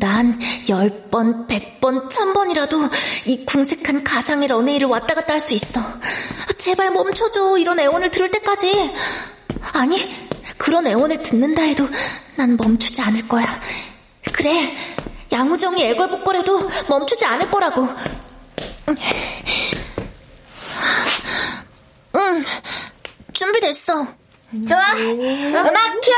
난 0.00 0.38
열 0.68 1.08
번, 1.10 1.46
백 1.46 1.80
번, 1.80 2.10
천 2.10 2.34
번이라도 2.34 2.90
이 3.24 3.46
궁색한 3.46 4.04
가상의 4.04 4.48
런웨이를 4.48 4.86
왔다 4.88 5.14
갔다 5.14 5.32
할 5.32 5.40
수 5.40 5.54
있어. 5.54 5.80
제발 6.58 6.90
멈춰줘. 6.90 7.56
이런 7.58 7.80
애원을 7.80 8.10
들을 8.10 8.30
때까지. 8.30 8.92
아니, 9.72 10.28
그런 10.58 10.86
애원을 10.86 11.22
듣는다 11.22 11.62
해도 11.62 11.88
난 12.36 12.56
멈추지 12.56 13.00
않을 13.00 13.26
거야. 13.28 13.46
그래, 14.32 14.76
양우정이 15.32 15.82
애걸복걸해도 15.84 16.70
멈추지 16.88 17.24
않을 17.24 17.50
거라고. 17.50 17.88
응, 22.16 22.44
준비됐어. 23.32 24.06
좋아, 24.66 24.78
음악 24.96 26.00
큐! 26.02 26.10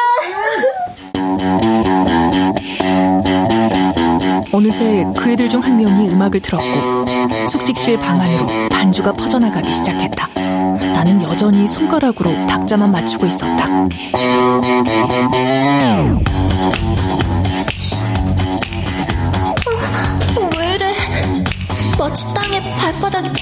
어느새 4.57 5.05
그 5.17 5.31
애들 5.33 5.49
중 5.49 5.61
한 5.61 5.77
명이 5.77 6.09
음악을 6.11 6.41
들었고 6.41 7.47
숙직 7.49 7.77
씨의 7.77 7.99
방 7.99 8.21
안으로 8.21 8.47
반주가 8.71 9.13
퍼져나가기 9.13 9.73
시작했다. 9.73 10.29
나는 10.35 11.21
여전히 11.23 11.67
손가락으로 11.67 12.31
박자만 12.47 12.91
맞추고 12.93 13.27
있었다. 13.27 13.67
어, 20.37 20.51
왜 20.59 20.75
이래? 20.75 20.95
마치 21.99 22.25
땅에 22.35 22.61
발바닥이 22.79 23.33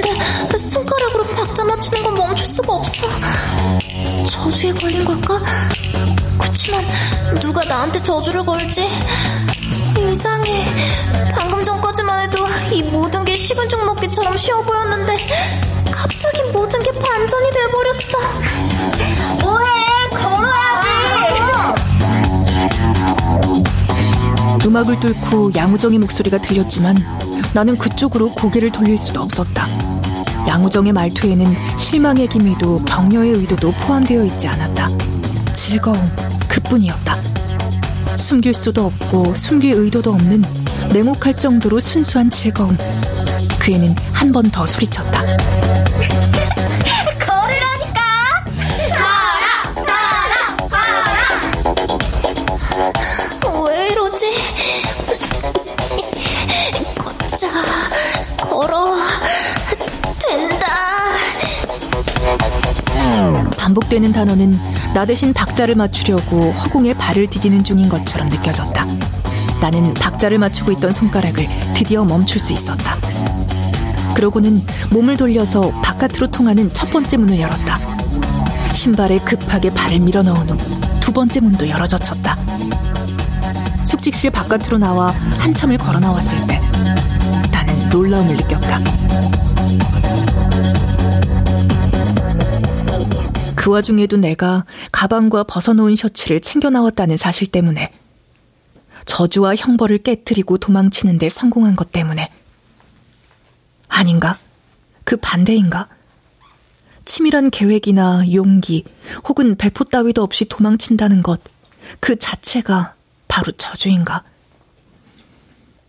근데 0.00 0.58
손가락으로 0.58 1.24
박자 1.28 1.64
맞추는 1.64 2.02
건 2.02 2.14
멈출 2.14 2.46
수가 2.46 2.74
없어. 2.74 3.08
저주에 4.30 4.72
걸린 4.74 5.04
걸까? 5.04 5.40
그치만 6.38 6.84
누가 7.40 7.64
나한테 7.64 8.02
저주를 8.02 8.44
걸지? 8.44 8.88
이상해. 10.10 10.66
방금 11.32 11.64
전까지만 11.64 12.22
해도 12.22 12.46
이 12.72 12.82
모든 12.82 13.24
게 13.24 13.36
식은 13.36 13.68
죽 13.68 13.84
먹기처럼 13.84 14.36
쉬워 14.36 14.62
보였는데 14.62 15.16
갑자기 15.90 16.42
모든 16.52 16.82
게 16.82 16.90
반전이 16.92 17.50
돼버렸어. 17.52 18.18
뭐해? 19.40 19.64
걸어야지. 20.10 20.88
음악을 24.66 25.00
뚫고 25.00 25.52
양우정의 25.54 25.98
목소리가 26.00 26.38
들렸지만 26.38 26.96
나는 27.54 27.78
그쪽으로 27.78 28.32
고개를 28.34 28.70
돌릴 28.70 28.98
수도 28.98 29.22
없었다. 29.22 29.66
양우정의 30.46 30.92
말투에는 30.92 31.46
실망의 31.76 32.28
기미도 32.28 32.84
격려의 32.84 33.32
의도도 33.32 33.72
포함되어 33.72 34.24
있지 34.26 34.46
않았다. 34.48 34.88
즐거움, 35.52 35.98
그뿐이었다. 36.48 37.16
숨길 38.16 38.54
수도 38.54 38.86
없고 38.86 39.34
숨길 39.34 39.74
의도도 39.76 40.12
없는 40.12 40.42
냉혹할 40.92 41.36
정도로 41.36 41.80
순수한 41.80 42.30
즐거움. 42.30 42.76
그 43.58 43.72
애는 43.72 43.94
한 44.12 44.32
번 44.32 44.50
더 44.50 44.64
소리쳤다. 44.66 45.20
반복되는 63.76 64.12
단어는 64.12 64.58
나 64.94 65.04
대신 65.04 65.32
박자를 65.34 65.74
맞추려고 65.74 66.50
허공에 66.52 66.94
발을 66.94 67.26
디디는 67.26 67.62
중인 67.62 67.88
것처럼 67.88 68.28
느껴졌다. 68.28 68.86
나는 69.60 69.92
박자를 69.94 70.38
맞추고 70.38 70.72
있던 70.72 70.92
손가락을 70.92 71.46
드디어 71.74 72.04
멈출 72.04 72.40
수 72.40 72.52
있었다. 72.52 72.96
그러고는 74.14 74.64
몸을 74.90 75.16
돌려서 75.18 75.70
바깥으로 75.82 76.28
통하는 76.30 76.72
첫 76.72 76.90
번째 76.90 77.18
문을 77.18 77.38
열었다. 77.38 77.78
신발에 78.72 79.18
급하게 79.18 79.70
발을 79.70 80.00
밀어 80.00 80.22
넣은 80.22 80.48
후 80.48 80.76
두 81.00 81.12
번째 81.12 81.40
문도 81.40 81.68
열어젖혔다. 81.68 82.36
숙직실 83.84 84.30
바깥으로 84.30 84.78
나와 84.78 85.10
한참을 85.38 85.78
걸어 85.78 86.00
나왔을 86.00 86.46
때 86.46 86.60
나는 87.52 87.88
놀라움을 87.90 88.36
느꼈다. 88.36 88.80
그 93.66 93.70
와중에도 93.72 94.16
내가 94.16 94.64
가방과 94.92 95.42
벗어놓은 95.42 95.96
셔츠를 95.96 96.40
챙겨 96.40 96.70
나왔다는 96.70 97.16
사실 97.16 97.48
때문에 97.48 97.92
저주와 99.06 99.56
형벌을 99.56 99.98
깨뜨리고 99.98 100.58
도망치는데 100.58 101.28
성공한 101.28 101.74
것 101.74 101.90
때문에 101.90 102.30
아닌가? 103.88 104.38
그 105.02 105.16
반대인가? 105.16 105.88
치밀한 107.04 107.50
계획이나 107.50 108.32
용기 108.32 108.84
혹은 109.28 109.56
배포 109.56 109.82
따위도 109.82 110.22
없이 110.22 110.44
도망친다는 110.44 111.24
것 111.24 111.40
그 112.00 112.16
자체가 112.16 112.94
바로 113.26 113.52
저주인가? 113.52 114.22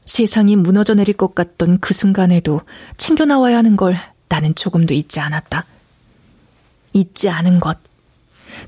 세상이 0.06 0.56
무너져 0.56 0.94
내릴 0.94 1.16
것 1.16 1.36
같던 1.36 1.80
그 1.80 1.94
순간에도 1.94 2.62
챙겨 2.98 3.26
나와야 3.26 3.58
하는 3.58 3.76
걸 3.76 3.96
나는 4.30 4.56
조금도 4.56 4.94
잊지 4.94 5.20
않았다. 5.20 5.66
잊지 6.98 7.30
않은 7.30 7.60
것. 7.60 7.78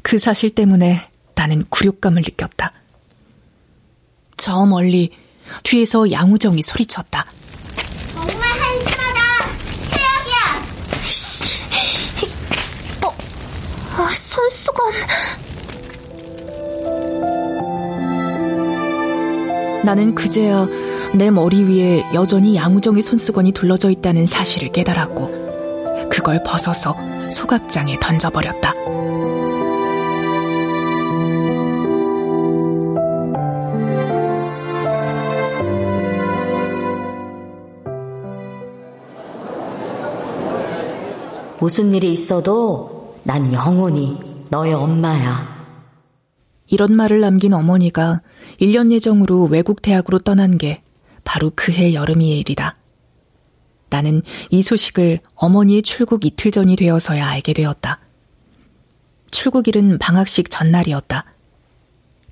그 0.01 0.19
사실 0.19 0.49
때문에 0.51 1.01
나는 1.35 1.65
굴욕감을 1.69 2.21
느꼈다. 2.21 2.73
저 4.37 4.65
멀리 4.65 5.11
뒤에서 5.63 6.11
양우정이 6.11 6.61
소리쳤다. 6.61 7.25
정말 8.13 8.49
한심하다. 8.49 9.19
최악이야. 9.89 10.35
어, 13.05 13.15
아, 13.97 14.11
손수건. 14.13 14.93
나는 19.83 20.13
그제야 20.13 20.67
내 21.15 21.31
머리 21.31 21.63
위에 21.63 22.05
여전히 22.13 22.55
양우정의 22.55 23.01
손수건이 23.01 23.53
둘러져 23.53 23.89
있다는 23.89 24.27
사실을 24.27 24.71
깨달았고, 24.71 26.09
그걸 26.09 26.43
벗어서 26.43 26.95
소각장에 27.31 27.97
던져버렸다. 27.99 28.73
무슨 41.59 41.93
일이 41.93 42.11
있어도 42.13 43.17
난 43.23 43.51
영원히 43.51 44.17
너의 44.49 44.73
엄마야. 44.73 45.59
이런 46.67 46.93
말을 46.93 47.19
남긴 47.19 47.53
어머니가 47.53 48.21
1년 48.61 48.91
예정으로 48.91 49.43
외국 49.45 49.81
대학으로 49.81 50.19
떠난 50.19 50.57
게 50.57 50.81
바로 51.23 51.51
그해 51.55 51.93
여름이의 51.93 52.39
일이다. 52.39 52.77
나는 53.89 54.21
이 54.49 54.61
소식을 54.61 55.19
어머니의 55.35 55.81
출국 55.81 56.25
이틀 56.25 56.51
전이 56.51 56.75
되어서야 56.75 57.27
알게 57.27 57.53
되었다. 57.53 57.99
출국일은 59.31 59.97
방학식 59.99 60.49
전날이었다. 60.49 61.25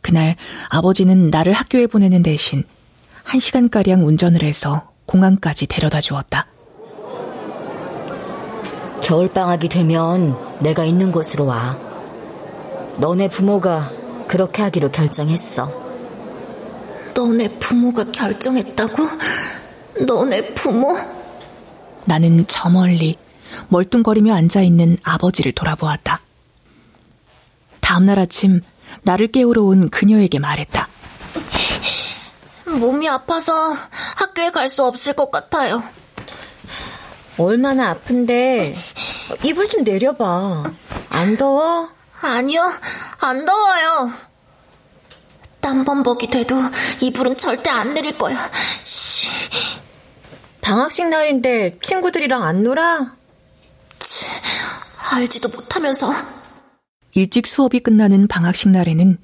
그날 0.02 0.36
아버지는 0.70 1.30
나를 1.30 1.54
학교에 1.54 1.88
보내는 1.88 2.24
대신 2.24 2.64
한 3.24 3.40
시간가량 3.40 4.06
운전을 4.06 4.44
해서 4.44 4.92
공항까지 5.06 5.68
데려다 5.68 6.02
주었다. 6.02 6.48
겨울방학이 9.02 9.70
되면 9.70 10.38
내가 10.60 10.86
있는 10.86 11.12
곳으로 11.12 11.46
와. 11.46 11.78
너네 12.98 13.30
부모가 13.30 13.92
그렇게 14.28 14.62
하기로 14.64 14.92
결정했어. 14.92 15.72
너네 17.14 17.58
부모가 17.60 18.06
결정했다고? 18.06 19.08
너네 20.06 20.54
부모? 20.54 21.17
나는 22.08 22.46
저 22.48 22.70
멀리 22.70 23.18
멀뚱거리며 23.70 24.34
앉아있는 24.34 24.98
아버지를 25.04 25.52
돌아보았다. 25.52 26.22
다음날 27.82 28.20
아침 28.20 28.62
나를 29.04 29.28
깨우러 29.28 29.64
온 29.64 29.90
그녀에게 29.90 30.40
말했다. 30.40 30.88
몸이 32.66 33.08
아파서 33.10 33.76
학교에 34.16 34.52
갈 34.52 34.70
수 34.70 34.84
없을 34.86 35.14
것 35.14 35.32
같아요. 35.32 35.84
얼마나 37.38 37.90
아픈데 37.92 38.76
이불 39.44 39.68
좀 39.70 39.84
내려봐. 39.84 40.64
안 41.10 41.38
더워? 41.38 41.90
아니요, 42.22 42.74
안 43.20 43.46
더워요. 43.46 44.12
땀범벅이 45.62 46.28
돼도 46.30 46.56
이불은 47.02 47.38
절대 47.38 47.70
안 47.70 47.94
내릴 47.94 48.18
거야. 48.18 48.50
씨. 48.84 49.30
방학식 50.68 51.08
날인데 51.08 51.80
친구들이랑 51.82 52.44
안 52.44 52.62
놀아? 52.62 53.16
치, 54.00 54.26
알지도 55.12 55.48
못하면서. 55.48 56.14
일찍 57.14 57.48
수업이 57.48 57.80
끝나는 57.80 58.28
방학식 58.28 58.72
날에는 58.72 59.18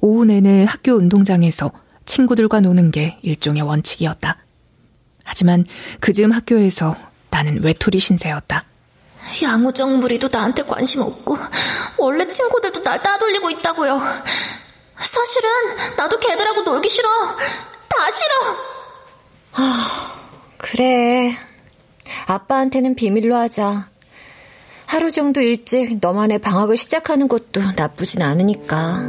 오후 0.00 0.24
내내 0.24 0.64
학교 0.64 0.92
운동장에서 0.92 1.72
친구들과 2.06 2.60
노는 2.60 2.92
게 2.92 3.18
일종의 3.22 3.62
원칙이었다. 3.62 4.38
하지만 5.24 5.66
그즈음 5.98 6.30
학교에서 6.30 6.94
나는 7.28 7.64
외톨이 7.64 7.98
신세였다. 7.98 8.64
양우정 9.42 9.98
무리도 9.98 10.28
나한테 10.30 10.62
관심 10.62 11.00
없고 11.00 11.36
원래 11.98 12.30
친구들도 12.30 12.84
날 12.84 13.02
따돌리고 13.02 13.50
있다고요. 13.50 14.00
사실은 15.00 15.50
나도 15.96 16.20
걔들하고 16.20 16.62
놀기 16.62 16.88
싫어. 16.88 17.08
다 17.88 18.10
싫어. 18.12 18.56
아, 19.54 20.13
그래. 20.64 21.32
아빠한테는 22.26 22.94
비밀로 22.94 23.36
하자. 23.36 23.90
하루 24.86 25.10
정도 25.10 25.42
일찍 25.42 25.98
너만의 26.00 26.38
방학을 26.38 26.78
시작하는 26.78 27.28
것도 27.28 27.60
나쁘진 27.76 28.22
않으니까. 28.22 29.00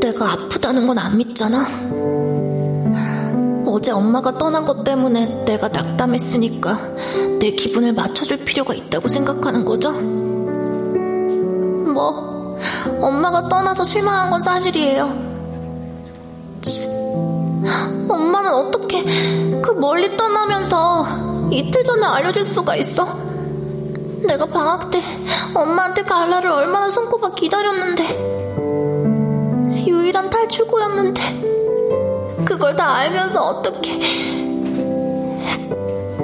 내가 0.00 0.32
아프다는 0.32 0.86
건 0.86 0.98
안 0.98 1.16
믿잖아. 1.16 1.66
어제 3.66 3.90
엄마가 3.90 4.38
떠난 4.38 4.64
것 4.64 4.84
때문에 4.84 5.44
내가 5.44 5.66
낙담했으니까 5.68 6.78
내 7.40 7.50
기분을 7.50 7.92
맞춰줄 7.94 8.44
필요가 8.44 8.72
있다고 8.74 9.08
생각하는 9.08 9.64
거죠? 9.64 9.90
뭐, 11.92 12.56
엄마가 13.00 13.48
떠나서 13.48 13.82
실망한 13.82 14.30
건 14.30 14.40
사실이에요. 14.40 15.32
엄마는 18.08 18.52
어떻게 18.52 19.04
그 19.62 19.70
멀리 19.72 20.16
떠나면서 20.16 21.48
이틀 21.50 21.84
전에 21.84 22.04
알려줄 22.04 22.44
수가 22.44 22.76
있어? 22.76 23.06
내가 24.24 24.46
방학 24.46 24.90
때 24.90 25.02
엄마한테 25.54 26.02
갈라를 26.02 26.50
얼마나 26.50 26.90
손꼽아 26.90 27.34
기다렸는데 27.34 28.04
유일한 29.86 30.30
탈출구였는데 30.30 32.42
그걸 32.44 32.76
다 32.76 32.96
알면서 32.96 33.44
어떻게 33.44 34.00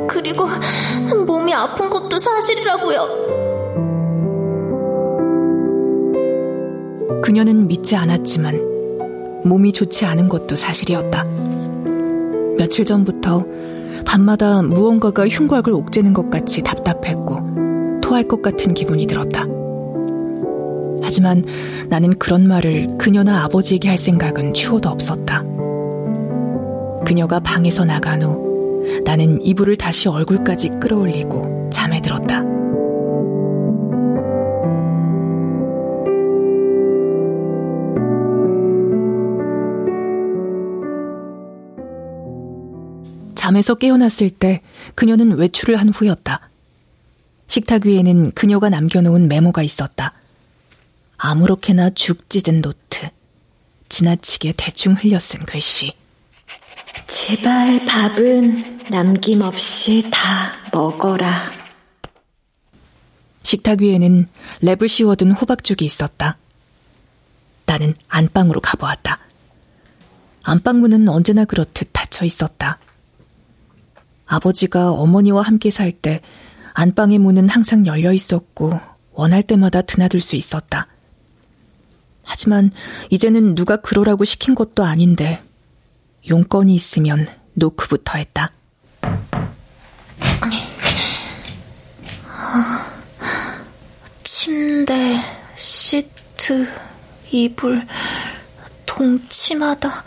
그리고 0.08 0.48
몸이 1.26 1.54
아픈 1.54 1.90
것도 1.90 2.18
사실이라고요. 2.18 3.38
그녀는 7.22 7.68
믿지 7.68 7.94
않았지만 7.94 8.67
몸이 9.48 9.72
좋지 9.72 10.04
않은 10.04 10.28
것도 10.28 10.56
사실이었다. 10.56 11.24
며칠 12.56 12.84
전부터 12.84 13.44
밤마다 14.04 14.62
무언가가 14.62 15.26
흉곽을 15.26 15.72
옥죄는 15.72 16.12
것 16.12 16.30
같이 16.30 16.62
답답했고 16.62 18.00
토할 18.00 18.24
것 18.24 18.42
같은 18.42 18.74
기분이 18.74 19.06
들었다. 19.06 19.44
하지만 21.02 21.44
나는 21.88 22.18
그런 22.18 22.46
말을 22.46 22.96
그녀나 22.98 23.44
아버지에게 23.44 23.88
할 23.88 23.98
생각은 23.98 24.54
추호도 24.54 24.88
없었다. 24.88 25.42
그녀가 27.04 27.40
방에서 27.40 27.84
나간 27.84 28.22
후 28.22 28.84
나는 29.04 29.40
이불을 29.40 29.76
다시 29.76 30.08
얼굴까지 30.08 30.70
끌어올리고 30.80 31.70
잠에 31.70 32.00
들었다. 32.00 32.57
잠에서 43.48 43.76
깨어났을 43.76 44.28
때 44.28 44.60
그녀는 44.94 45.38
외출을 45.38 45.76
한 45.76 45.88
후였다. 45.88 46.50
식탁 47.46 47.86
위에는 47.86 48.32
그녀가 48.32 48.68
남겨놓은 48.68 49.26
메모가 49.26 49.62
있었다. 49.62 50.12
아무렇게나 51.16 51.90
죽 51.90 52.28
찢은 52.28 52.60
노트. 52.60 53.08
지나치게 53.88 54.52
대충 54.58 54.92
흘려 54.92 55.18
쓴 55.18 55.40
글씨. 55.46 55.94
제발 57.06 57.86
밥은 57.86 58.80
남김없이 58.90 60.10
다 60.10 60.20
먹어라. 60.70 61.50
식탁 63.42 63.80
위에는 63.80 64.26
랩을 64.60 64.88
씌워둔 64.88 65.32
호박죽이 65.32 65.86
있었다. 65.86 66.36
나는 67.64 67.94
안방으로 68.08 68.60
가보았다. 68.60 69.18
안방문은 70.42 71.08
언제나 71.08 71.46
그렇듯 71.46 71.88
닫혀 71.94 72.26
있었다. 72.26 72.78
아버지가 74.28 74.92
어머니와 74.92 75.42
함께 75.42 75.70
살 75.70 75.90
때 75.90 76.20
안방의 76.74 77.18
문은 77.18 77.48
항상 77.48 77.86
열려 77.86 78.12
있었고 78.12 78.78
원할 79.12 79.42
때마다 79.42 79.82
드나들 79.82 80.20
수 80.20 80.36
있었다. 80.36 80.86
하지만 82.24 82.70
이제는 83.10 83.56
누가 83.56 83.76
그러라고 83.78 84.22
시킨 84.22 84.54
것도 84.54 84.84
아닌데 84.84 85.42
용건이 86.28 86.72
있으면 86.74 87.26
노크부터 87.54 88.18
했다. 88.18 88.52
침대, 94.22 95.20
시트, 95.56 96.68
이불, 97.32 97.84
동치마다, 98.86 100.04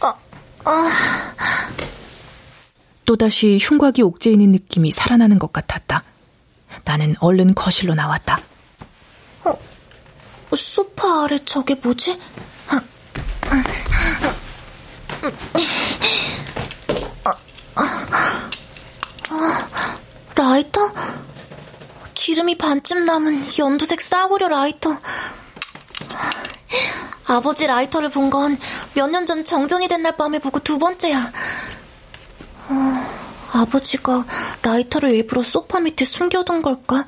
아, 0.00 0.14
아. 0.64 0.90
또다시 3.08 3.58
흉곽이 3.58 4.02
옥죄이는 4.02 4.50
느낌이 4.52 4.90
살아나는 4.90 5.38
것 5.38 5.50
같았다. 5.50 6.04
나는 6.84 7.14
얼른 7.20 7.54
거실로 7.54 7.94
나왔다. 7.94 8.38
어, 9.44 9.56
소파 10.54 11.24
아래 11.24 11.38
저게 11.46 11.74
뭐지? 11.74 12.18
라이터? 20.34 20.92
기름이 22.14 22.58
반쯤 22.58 23.04
남은 23.04 23.58
연두색 23.58 24.00
싸구려 24.00 24.48
라이터. 24.48 24.98
아버지 27.26 27.66
라이터를 27.66 28.10
본 28.10 28.30
건 28.30 28.56
몇 28.96 29.08
년 29.10 29.26
전 29.26 29.44
정전이 29.44 29.88
된 29.88 30.02
날 30.02 30.16
밤에 30.16 30.38
보고 30.38 30.58
두 30.60 30.78
번째야. 30.78 31.32
어, 33.54 33.58
아버지가 33.58 34.24
라이터를 34.62 35.10
일부러 35.12 35.42
소파 35.42 35.80
밑에 35.80 36.04
숨겨둔 36.04 36.62
걸까? 36.62 37.06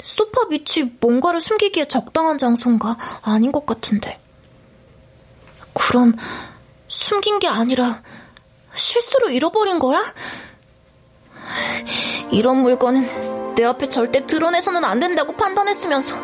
소파 0.00 0.46
밑이 0.46 0.92
뭔가를 1.00 1.40
숨기기에 1.40 1.86
적당한 1.86 2.38
장소인가? 2.38 2.96
아닌 3.22 3.52
것 3.52 3.66
같은데. 3.66 4.20
그럼 5.74 6.14
숨긴 6.88 7.38
게 7.38 7.48
아니라 7.48 8.02
실수로 8.74 9.30
잃어버린 9.30 9.78
거야? 9.78 10.02
이런 12.30 12.58
물건은 12.58 13.54
내 13.54 13.64
앞에 13.64 13.88
절대 13.88 14.26
드러내서는 14.26 14.84
안 14.84 15.00
된다고 15.00 15.32
판단했으면서 15.32 16.14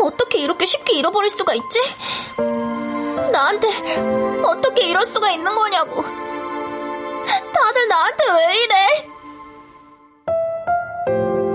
어떻게 0.00 0.38
이렇게 0.38 0.66
쉽게 0.66 0.94
잃어버릴 0.94 1.30
수가 1.30 1.54
있지? 1.54 1.80
나한테 3.32 3.68
어떻게 4.42 4.88
이럴 4.88 5.04
수가 5.04 5.30
있는 5.30 5.54
거냐고. 5.54 6.29
다들 7.52 7.88
나한테 7.88 8.24
왜 8.36 8.64
이래? 8.64 8.74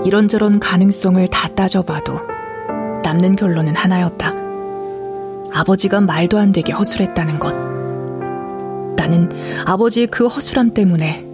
이런저런 0.04 0.60
가능성을 0.60 1.26
다 1.28 1.48
따져봐도 1.48 2.20
남는 3.02 3.36
결론은 3.36 3.74
하나였다. 3.74 4.32
아버지가 5.52 6.00
말도 6.00 6.38
안 6.38 6.52
되게 6.52 6.72
허술했다는 6.72 7.38
것. 7.38 7.54
나는 8.96 9.30
아버지의 9.66 10.08
그 10.08 10.26
허술함 10.26 10.74
때문에 10.74 11.26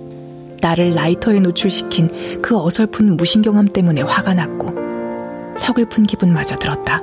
나를 0.60 0.94
라이터에 0.94 1.40
노출시킨 1.40 2.40
그 2.40 2.56
어설픈 2.56 3.16
무신경함 3.16 3.68
때문에 3.68 4.02
화가 4.02 4.34
났고 4.34 4.74
서글픈 5.56 6.04
기분마저 6.04 6.56
들었다. 6.56 7.02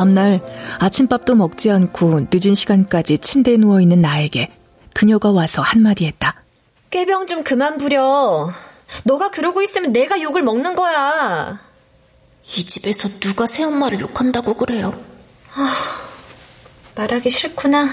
다음날 0.00 0.40
아침밥도 0.78 1.34
먹지 1.34 1.70
않고 1.70 2.28
늦은 2.32 2.54
시간까지 2.54 3.18
침대에 3.18 3.58
누워있는 3.58 4.00
나에게 4.00 4.50
그녀가 4.94 5.30
와서 5.30 5.60
한마디 5.60 6.06
했다. 6.06 6.40
깨병 6.88 7.26
좀 7.26 7.44
그만 7.44 7.76
부려. 7.76 8.48
너가 9.04 9.30
그러고 9.30 9.60
있으면 9.60 9.92
내가 9.92 10.22
욕을 10.22 10.42
먹는 10.42 10.74
거야. 10.74 11.60
이 12.44 12.64
집에서 12.64 13.10
누가 13.20 13.46
새엄마를 13.46 14.00
욕한다고 14.00 14.54
그래요? 14.54 14.98
아, 15.54 15.68
말하기 16.96 17.28
싫구나. 17.28 17.86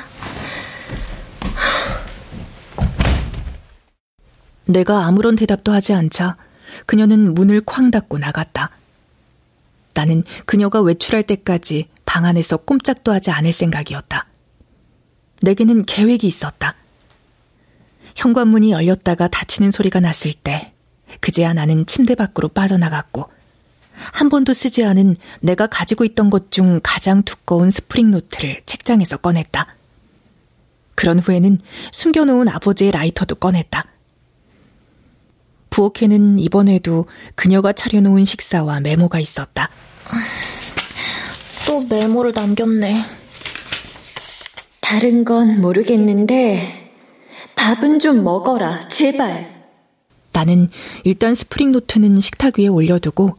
내가 4.66 5.06
아무런 5.06 5.36
대답도 5.36 5.74
하지 5.74 5.94
않자 5.94 6.38
그녀는 6.86 7.34
문을 7.34 7.62
쾅 7.66 7.92
닫고 7.92 8.18
나갔다. 8.18 8.72
나는 9.98 10.24
그녀가 10.46 10.80
외출할 10.80 11.24
때까지 11.24 11.90
방 12.06 12.24
안에서 12.26 12.58
꼼짝도 12.58 13.12
하지 13.12 13.32
않을 13.32 13.52
생각이었다. 13.52 14.28
내게는 15.42 15.86
계획이 15.86 16.28
있었다. 16.28 16.76
현관문이 18.16 18.72
열렸다가 18.74 19.28
닫히는 19.28 19.72
소리가 19.72 20.00
났을 20.00 20.34
때 20.34 20.74
그제야 21.20 21.54
나는 21.54 21.88
침대 21.88 22.14
밖으로 22.14 22.48
빠져나갔고 22.50 23.28
한 24.14 24.30
번도 24.30 24.54
쓰지 24.54 24.84
않은 24.86 25.16
내가 25.42 25.66
가지고 25.66 26.06
있던 26.06 26.30
것 26.30 26.52
중 26.52 26.80
가장 26.84 27.24
두꺼운 27.24 27.72
스프링 27.72 28.12
노트를 28.12 28.62
책장에서 28.68 29.18
꺼냈다. 29.18 29.76
그런 30.94 31.18
후에는 31.18 31.58
숨겨놓은 31.92 32.50
아버지의 32.50 32.92
라이터도 32.92 33.36
꺼냈다. 33.36 33.86
부엌에는 35.72 36.38
이번에도 36.40 37.08
그녀가 37.36 37.72
차려놓은 37.74 38.26
식사와 38.26 38.80
메모가 38.82 39.20
있었다. 39.20 39.70
또 41.66 41.82
메모를 41.82 42.34
남겼네. 42.34 43.06
다른 44.82 45.26
건 45.26 45.60
모르겠는데 45.60 46.92
밥은 47.56 48.00
좀 48.00 48.24
먹어라, 48.24 48.88
제발. 48.88 49.58
나는 50.32 50.70
일단 51.04 51.36
스프링 51.36 51.72
노트는 51.72 52.20
식탁 52.22 52.60
위에 52.60 52.68
올려두고 52.68 53.38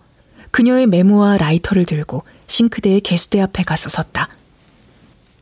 그녀의 0.50 0.86
메모와 0.86 1.38
라이터를 1.38 1.84
들고 1.86 2.24
싱크대의 2.48 3.00
개수대 3.00 3.40
앞에 3.40 3.62
가서 3.62 3.88
섰다. 3.88 4.28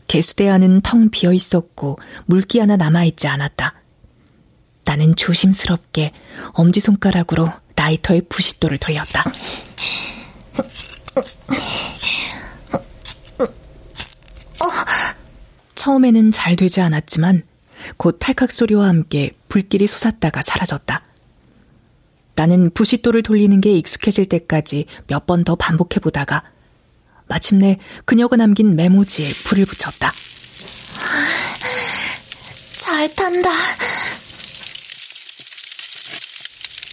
개수대 0.07 0.49
안은 0.49 0.83
텅 0.83 1.11
비어 1.11 1.33
있었고 1.33 1.99
물기 2.27 2.61
하나 2.61 2.77
남아있지 2.77 3.27
않았다. 3.27 3.75
나는 4.85 5.17
조심스럽게 5.17 6.13
엄지손가락으로 6.53 7.51
라이터의 7.75 8.23
부싯돌을 8.29 8.79
돌렸다. 8.79 9.25
처음에는 15.75 16.33
잘 16.33 16.57
되지 16.57 16.81
않았지만 16.81 17.43
곧 17.97 18.17
탈칵 18.19 18.51
소리와 18.51 18.89
함께 18.89 19.33
불길이 19.49 19.87
솟았다가 19.87 20.43
사라졌다. 20.43 21.03
나는 22.35 22.71
부싯돌을 22.71 23.23
돌리는 23.23 23.61
게 23.61 23.73
익숙해질 23.73 24.27
때까지 24.27 24.87
몇 25.07 25.27
번 25.27 25.45
더 25.45 25.55
반복해 25.57 26.01
보다가 26.01 26.43
마침내 27.29 27.79
그녀가 28.05 28.37
남긴 28.37 28.77
메모지에 28.77 29.27
불을 29.45 29.65
붙였다. 29.67 30.13
잘 32.79 33.15
탄다. 33.15 33.51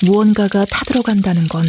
무언가가 0.05 0.65
타들어간다는 0.65 1.47
건 1.47 1.65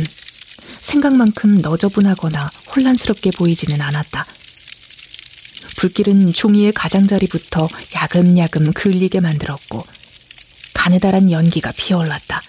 생각만큼 0.85 1.61
너저분하거나 1.63 2.51
혼란스럽게 2.77 3.31
보이지는 3.33 3.81
않았다. 3.81 4.27
불길은 5.79 6.33
종이의 6.35 6.73
가장자리부터 6.73 7.69
야금야금 7.95 8.73
그을리게 8.73 9.21
만들었고 9.21 9.85
가느다란 10.75 11.33
연기가 11.33 11.73
피어올랐다. 11.73 12.43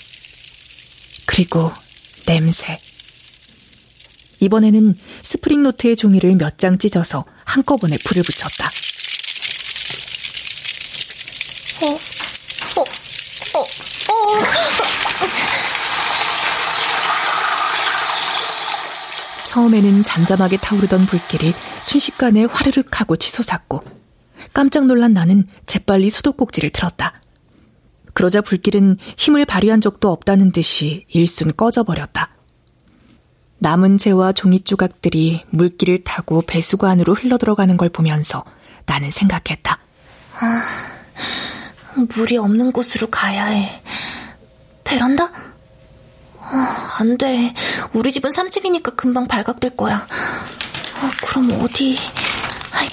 그리고 1.26 1.72
냄새. 2.26 2.80
이번에는 4.42 4.98
스프링 5.24 5.64
노트의 5.64 5.96
종이를 5.96 6.36
몇 6.36 6.58
장 6.58 6.78
찢어서 6.78 7.24
한꺼번에 7.46 7.98
불을 8.04 8.22
붙였다. 8.24 8.70
어, 11.82 11.86
어, 12.76 12.82
어, 13.54 13.60
어. 14.12 14.40
처음에는 19.56 20.04
잠잠하게 20.04 20.58
타오르던 20.58 21.04
불길이 21.04 21.54
순식간에 21.82 22.44
화르륵 22.44 23.00
하고 23.00 23.16
치솟았고 23.16 23.86
깜짝 24.52 24.86
놀란 24.86 25.14
나는 25.14 25.46
재빨리 25.66 26.10
수도꼭지를 26.10 26.72
틀었다. 26.72 27.22
그러자 28.14 28.42
불길은 28.42 28.98
힘을 29.16 29.46
발휘한 29.46 29.80
적도 29.80 30.12
없다는 30.12 30.52
듯이 30.52 31.06
일순 31.08 31.56
꺼져버렸다. 31.56 32.32
남은 33.60 33.98
재와 33.98 34.34
종이 34.34 34.60
조각들이 34.60 35.46
물길을 35.52 36.04
타고 36.04 36.42
배수구 36.42 36.88
안으로 36.88 37.14
흘러들어가는 37.14 37.78
걸 37.78 37.88
보면서 37.88 38.44
나는 38.86 39.10
생각했다. 39.10 39.80
아, 40.38 40.64
물이 41.96 42.36
없는 42.36 42.74
곳으로 42.74 43.08
가야 43.08 43.46
해. 43.46 43.82
베란다? 44.84 45.32
아, 46.52 46.98
안 47.00 47.18
돼. 47.18 47.54
우리 47.94 48.12
집은 48.12 48.30
3층이니까 48.32 48.96
금방 48.96 49.28
발각될 49.28 49.76
거야. 49.76 49.96
아, 51.02 51.10
그럼 51.26 51.60
어디? 51.64 51.98
아이, 52.72 52.88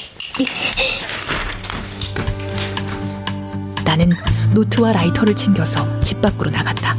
나는 3.85 4.11
노트와 4.55 4.93
라이터를 4.93 5.37
챙겨서 5.37 6.01
집 6.01 6.21
밖으로 6.23 6.51
나갔다. 6.51 6.97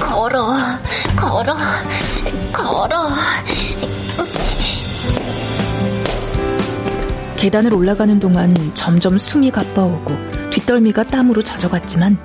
걸어, 0.00 0.56
걸어, 1.16 1.56
걸어. 2.52 3.08
계단을 7.36 7.74
올라가는 7.74 8.18
동안 8.18 8.54
점점 8.74 9.18
숨이 9.18 9.50
가빠오고 9.50 10.33
뒷덜미가 10.64 11.04
땀으로 11.04 11.42
젖어갔지만 11.42 12.18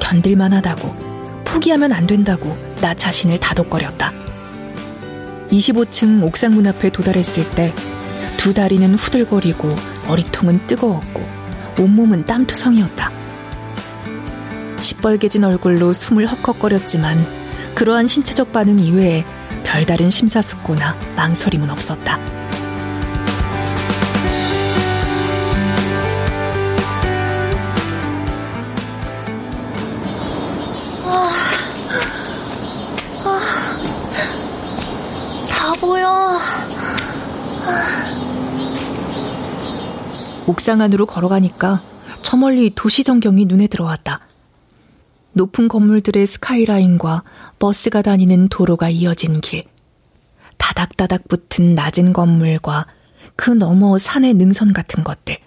견딜만 0.00 0.52
하다고 0.52 1.42
포기하면 1.44 1.92
안 1.92 2.06
된다고 2.06 2.56
나 2.80 2.94
자신을 2.94 3.38
다독거렸다. 3.40 4.12
25층 5.50 6.22
옥상 6.22 6.52
문 6.52 6.66
앞에 6.66 6.90
도달했을 6.90 7.48
때 7.50 7.72
두 8.42 8.52
다리는 8.52 8.92
후들거리고 8.94 9.72
머리통은 10.08 10.66
뜨거웠고 10.66 11.24
온몸은 11.78 12.26
땀투성이었다. 12.26 13.12
시뻘개진 14.80 15.44
얼굴로 15.44 15.92
숨을 15.92 16.26
헉헉거렸지만 16.26 17.24
그러한 17.76 18.08
신체적 18.08 18.52
반응 18.52 18.80
이외에 18.80 19.24
별다른 19.62 20.10
심사숙고나 20.10 20.96
망설임은 21.14 21.70
없었다. 21.70 22.18
다 22.18 22.41
옥상 40.46 40.80
안으로 40.80 41.06
걸어가니까 41.06 41.82
저 42.22 42.36
멀리 42.36 42.70
도시 42.74 43.04
전경이 43.04 43.46
눈에 43.46 43.66
들어왔다. 43.66 44.20
높은 45.34 45.68
건물들의 45.68 46.26
스카이라인과 46.26 47.22
버스가 47.58 48.02
다니는 48.02 48.48
도로가 48.48 48.90
이어진 48.90 49.40
길, 49.40 49.64
다닥다닥 50.58 51.28
붙은 51.28 51.74
낮은 51.74 52.12
건물과 52.12 52.86
그 53.36 53.50
너머 53.50 53.96
산의 53.98 54.34
능선 54.34 54.72
같은 54.72 55.04
것들. 55.04 55.38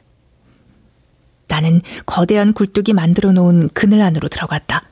나는 1.47 1.79
거대한 2.05 2.53
굴뚝이 2.53 2.93
만들어 2.93 3.31
놓은 3.31 3.69
그늘 3.73 4.01
안으로 4.01 4.27
들어갔다. 4.27 4.83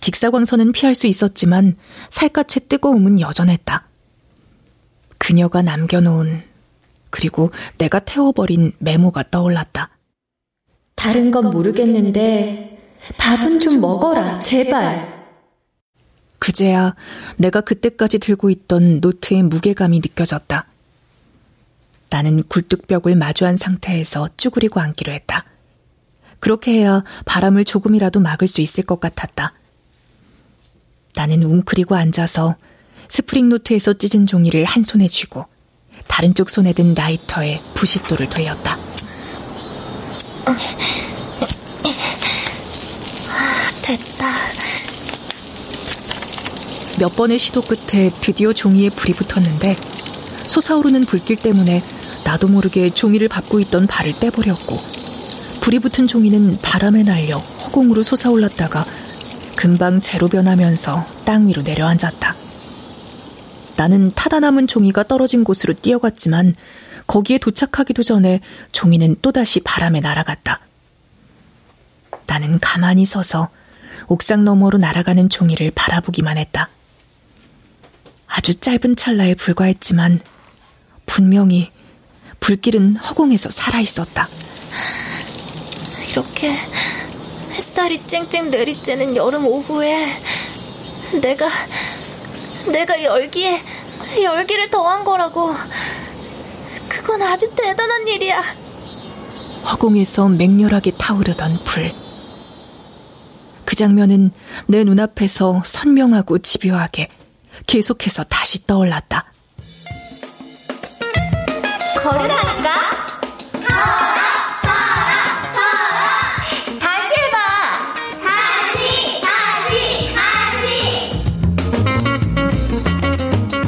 직사광선은 0.00 0.72
피할 0.72 0.94
수 0.94 1.06
있었지만 1.06 1.74
살갗의 2.10 2.68
뜨거움은 2.68 3.20
여전했다. 3.20 3.86
그녀가 5.18 5.62
남겨놓은 5.62 6.42
그리고 7.10 7.50
내가 7.78 7.98
태워버린 8.00 8.72
메모가 8.78 9.24
떠올랐다. 9.30 9.90
다른 10.94 11.30
건 11.30 11.50
모르겠는데 11.50 12.98
밥은 13.18 13.60
좀 13.60 13.80
먹어라, 13.80 14.40
제발. 14.40 15.16
그제야 16.38 16.94
내가 17.36 17.60
그때까지 17.60 18.18
들고 18.18 18.50
있던 18.50 19.00
노트의 19.00 19.42
무게감이 19.44 19.98
느껴졌다. 20.00 20.66
나는 22.10 22.42
굴뚝벽을 22.44 23.16
마주한 23.16 23.56
상태에서 23.56 24.28
쭈그리고 24.36 24.80
앉기로 24.80 25.12
했다. 25.12 25.44
그렇게 26.38 26.72
해야 26.72 27.02
바람을 27.24 27.64
조금이라도 27.64 28.20
막을 28.20 28.46
수 28.46 28.60
있을 28.60 28.84
것 28.84 29.00
같았다. 29.00 29.54
나는 31.14 31.42
웅크리고 31.42 31.94
앉아서 31.94 32.56
스프링 33.08 33.48
노트에서 33.48 33.94
찢은 33.94 34.26
종이를 34.26 34.64
한 34.64 34.82
손에 34.82 35.08
쥐고 35.08 35.46
다른 36.06 36.34
쪽 36.34 36.50
손에 36.50 36.72
든 36.72 36.94
라이터에 36.94 37.60
부싯돌을 37.74 38.28
돌렸다. 38.28 38.78
됐다. 43.82 44.28
몇 46.98 47.14
번의 47.14 47.38
시도 47.38 47.60
끝에 47.60 48.10
드디어 48.20 48.52
종이에 48.52 48.90
불이 48.90 49.12
붙었는데 49.14 49.76
솟아오르는 50.46 51.02
불길 51.02 51.36
때문에 51.36 51.82
나도 52.24 52.48
모르게 52.48 52.90
종이를 52.90 53.28
밟고 53.28 53.60
있던 53.60 53.86
발을 53.86 54.14
떼버렸고 54.14 54.76
불이 55.60 55.78
붙은 55.80 56.08
종이는 56.08 56.58
바람에 56.62 57.02
날려 57.02 57.36
허공으로 57.36 58.02
솟아올랐다가 58.02 58.84
금방 59.56 60.00
재로 60.00 60.28
변하면서 60.28 61.04
땅 61.24 61.48
위로 61.48 61.62
내려앉았다. 61.62 62.45
나는 63.76 64.10
타다 64.14 64.40
남은 64.40 64.66
종이가 64.66 65.04
떨어진 65.04 65.44
곳으로 65.44 65.74
뛰어갔지만 65.74 66.54
거기에 67.06 67.38
도착하기도 67.38 68.02
전에 68.02 68.40
종이는 68.72 69.16
또다시 69.22 69.60
바람에 69.60 70.00
날아갔다. 70.00 70.60
나는 72.26 72.58
가만히 72.58 73.04
서서 73.04 73.50
옥상 74.08 74.44
너머로 74.44 74.78
날아가는 74.78 75.28
종이를 75.28 75.72
바라보기만 75.74 76.38
했다. 76.38 76.68
아주 78.26 78.54
짧은 78.54 78.96
찰나에 78.96 79.34
불과했지만 79.34 80.20
분명히 81.06 81.70
불길은 82.40 82.96
허공에서 82.96 83.50
살아 83.50 83.80
있었다. 83.80 84.28
이렇게 86.10 86.56
햇살이 87.52 88.04
쨍쨍 88.06 88.50
내리쬐는 88.50 89.16
여름 89.16 89.46
오후에 89.46 90.06
내가 91.20 91.48
내가 92.70 93.02
열기에 93.02 93.62
열기를 94.22 94.70
더한 94.70 95.04
거라고. 95.04 95.54
그건 96.88 97.22
아주 97.22 97.50
대단한 97.54 98.06
일이야. 98.08 98.42
허공에서 99.70 100.28
맹렬하게 100.28 100.92
타오르던 100.92 101.58
불. 101.64 101.90
그 103.64 103.74
장면은 103.74 104.30
내 104.66 104.84
눈앞에서 104.84 105.62
선명하고 105.64 106.38
집요하게 106.38 107.08
계속해서 107.66 108.24
다시 108.24 108.66
떠올랐다. 108.66 109.32
걸으라 112.00 112.55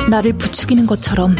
나를 0.08 0.32
부추기는 0.34 0.86
것처럼 0.86 1.36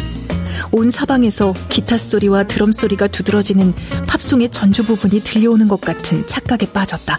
온 0.73 0.91
사방에서 0.91 1.55
기타 1.69 1.97
소리와 1.97 2.45
드럼 2.45 2.73
소리가 2.73 3.09
두드러지는 3.09 3.73
팝송의 4.07 4.51
전주 4.51 4.85
부분이 4.85 5.21
들려오는 5.21 5.67
것 5.69 5.81
같은 5.81 6.27
착각에 6.27 6.71
빠졌다. 6.73 7.19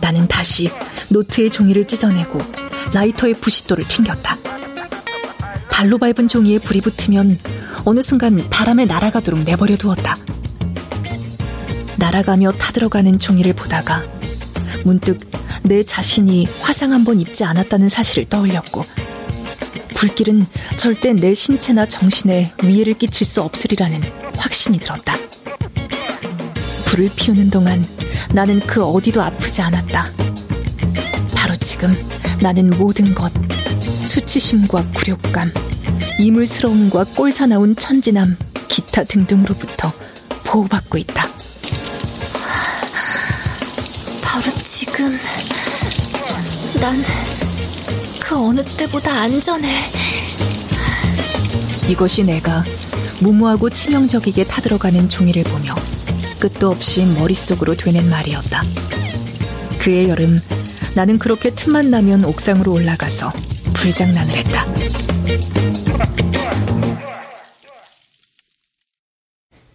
나는 0.00 0.28
다시 0.28 0.70
노트의 1.10 1.50
종이를 1.50 1.86
찢어내고 1.86 2.40
라이터의 2.92 3.34
부싯돌을 3.34 3.88
튕겼다. 3.88 4.36
발로 5.70 5.98
밟은 5.98 6.28
종이에 6.28 6.58
불이 6.58 6.80
붙으면 6.82 7.38
어느 7.84 8.02
순간 8.02 8.46
바람에 8.50 8.84
날아가도록 8.84 9.44
내버려 9.44 9.76
두었다. 9.76 10.16
날아가며 11.96 12.52
타들어가는 12.52 13.18
종이를 13.18 13.54
보다가 13.54 14.04
문득 14.84 15.18
내 15.62 15.82
자신이 15.82 16.48
화상 16.60 16.92
한번 16.92 17.20
입지 17.20 17.44
않았다는 17.44 17.88
사실을 17.88 18.28
떠올렸고 18.28 18.84
불길은 20.00 20.46
절대 20.78 21.12
내 21.12 21.34
신체나 21.34 21.84
정신에 21.84 22.54
위해를 22.62 22.94
끼칠 22.94 23.26
수 23.26 23.42
없으리라는 23.42 24.00
확신이 24.34 24.78
들었다. 24.78 25.14
불을 26.86 27.10
피우는 27.14 27.50
동안 27.50 27.84
나는 28.32 28.60
그 28.60 28.82
어디도 28.82 29.20
아프지 29.20 29.60
않았다. 29.60 30.06
바로 31.36 31.54
지금 31.56 31.92
나는 32.40 32.70
모든 32.70 33.14
것, 33.14 33.30
수치심과 34.06 34.86
굴욕감, 34.94 35.52
이물스러움과 36.18 37.04
꼴사나운 37.14 37.76
천진함, 37.76 38.38
기타 38.68 39.04
등등으로부터 39.04 39.92
보호받고 40.44 40.96
있다. 40.96 41.28
바로 44.22 44.44
지금 44.62 45.14
난그 46.80 47.29
어느 48.50 48.64
때보다 48.64 49.12
안전해. 49.12 49.78
이것이 51.88 52.24
내가 52.24 52.64
무모하고 53.22 53.70
치명적이게 53.70 54.42
타들어가는 54.42 55.08
종이를 55.08 55.44
보며 55.44 55.72
끝도 56.40 56.68
없이 56.70 57.04
머릿속으로 57.16 57.76
되는 57.76 58.10
말이었다. 58.10 58.62
그의 59.78 60.08
여름, 60.08 60.40
나는 60.96 61.20
그렇게 61.20 61.50
틈만 61.50 61.90
나면 61.90 62.24
옥상으로 62.24 62.72
올라가서 62.72 63.30
불장난을 63.74 64.34
했다. 64.34 64.64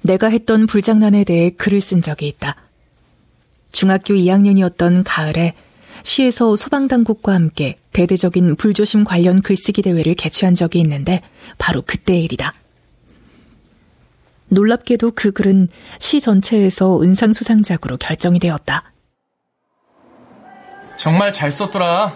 내가 0.01 0.27
했던 0.27 0.65
불장난에 0.65 1.23
대해 1.23 1.49
글을 1.51 1.79
쓴 1.79 2.01
적이 2.01 2.27
있다. 2.27 2.57
중학교 3.71 4.15
2학년이었던 4.15 5.03
가을에 5.05 5.53
시에서 6.05 6.55
소방당국과 6.55 7.33
함께 7.33 7.79
대대적인 7.91 8.57
불조심 8.57 9.05
관련 9.05 9.41
글쓰기 9.41 9.81
대회를 9.81 10.13
개최한 10.13 10.53
적이 10.53 10.79
있는데 10.81 11.21
바로 11.57 11.81
그때의 11.81 12.23
일이다. 12.23 12.53
놀랍게도 14.49 15.13
그 15.15 15.31
글은 15.31 15.67
시 15.97 16.21
전체에서 16.21 17.01
은상 17.01 17.33
수상작으로 17.33 17.97
결정이 17.97 18.37
되었다. 18.37 18.93
정말 20.95 21.33
잘 21.33 21.51
썼더라. 21.51 22.15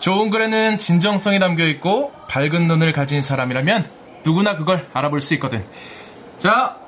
좋은 0.00 0.30
글에는 0.30 0.78
진정성이 0.78 1.38
담겨 1.38 1.66
있고 1.66 2.12
밝은 2.28 2.66
눈을 2.66 2.92
가진 2.92 3.20
사람이라면 3.20 3.90
누구나 4.24 4.56
그걸 4.56 4.88
알아볼 4.94 5.20
수 5.20 5.34
있거든. 5.34 5.62
자, 6.38 6.78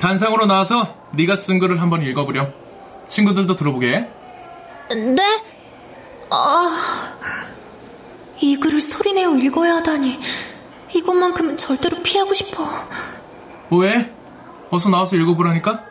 단상으로 0.00 0.46
나와서 0.46 0.96
네가 1.12 1.36
쓴 1.36 1.60
글을 1.60 1.80
한번 1.80 2.02
읽어보렴. 2.02 2.52
친구들도 3.06 3.54
들어보게. 3.54 4.08
네? 4.90 5.51
아, 6.34 7.14
이 8.40 8.56
글을 8.56 8.80
소리내어 8.80 9.36
읽어야 9.36 9.76
하다니 9.76 10.18
이것만큼은 10.94 11.56
절대로 11.58 11.98
피하고 12.02 12.32
싶어. 12.32 12.66
왜? 13.70 14.14
어서 14.70 14.88
나와서 14.88 15.16
읽어보라니까? 15.16 15.84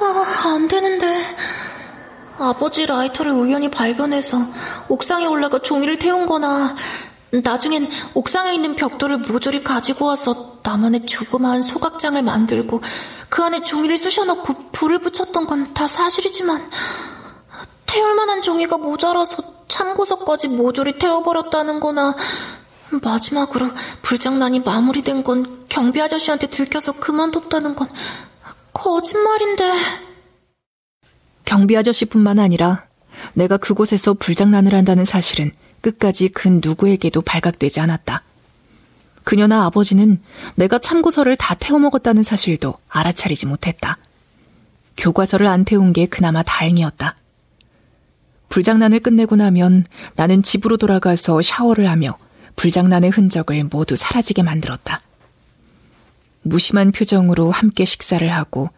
아, 0.00 0.24
안 0.46 0.68
되는데. 0.68 1.36
아버지 2.38 2.86
라이터를 2.86 3.32
우연히 3.32 3.70
발견해서 3.70 4.38
옥상에 4.88 5.26
올라가 5.26 5.58
종이를 5.58 5.98
태운 5.98 6.24
거나 6.24 6.74
나중엔 7.30 7.90
옥상에 8.14 8.54
있는 8.54 8.76
벽돌을 8.76 9.18
모조리 9.18 9.62
가지고 9.62 10.06
와서 10.06 10.58
나만의 10.62 11.04
조그마한 11.04 11.60
소각장을 11.60 12.22
만들고 12.22 12.80
그 13.28 13.42
안에 13.44 13.60
종이를 13.62 13.98
쑤셔넣고 13.98 14.70
불을 14.72 15.00
붙였던 15.00 15.46
건 15.46 15.74
다 15.74 15.86
사실이지만 15.86 16.66
태울 17.90 18.14
만한 18.14 18.40
종이가 18.40 18.78
모자라서 18.78 19.66
참고서까지 19.66 20.48
모조리 20.48 20.98
태워버렸다는 20.98 21.80
거나 21.80 22.16
마지막으로 23.02 23.70
불장난이 24.02 24.60
마무리된 24.60 25.24
건 25.24 25.66
경비 25.68 26.00
아저씨한테 26.00 26.46
들켜서 26.46 26.92
그만뒀다는 26.92 27.74
건 27.74 27.88
거짓말인데. 28.72 29.72
경비 31.44 31.76
아저씨뿐만 31.76 32.38
아니라 32.38 32.86
내가 33.34 33.56
그곳에서 33.56 34.14
불장난을 34.14 34.72
한다는 34.72 35.04
사실은 35.04 35.50
끝까지 35.80 36.28
그 36.28 36.48
누구에게도 36.62 37.22
발각되지 37.22 37.80
않았다. 37.80 38.22
그녀나 39.24 39.64
아버지는 39.64 40.22
내가 40.54 40.78
참고서를 40.78 41.36
다 41.36 41.54
태워먹었다는 41.58 42.22
사실도 42.22 42.74
알아차리지 42.88 43.46
못했다. 43.46 43.98
교과서를 44.96 45.46
안 45.48 45.64
태운 45.64 45.92
게 45.92 46.06
그나마 46.06 46.42
다행이었다. 46.44 47.16
불장난을 48.50 49.00
끝내고 49.00 49.36
나면 49.36 49.86
나는 50.16 50.42
집으로 50.42 50.76
돌아가서 50.76 51.40
샤워를 51.40 51.88
하며 51.88 52.18
불장난의 52.56 53.10
흔적을 53.10 53.64
모두 53.64 53.96
사라지게 53.96 54.42
만들었다. 54.42 55.00
무심한 56.42 56.90
표정으로 56.92 57.50
함께 57.50 57.84
식사를 57.84 58.28
하고 58.30 58.68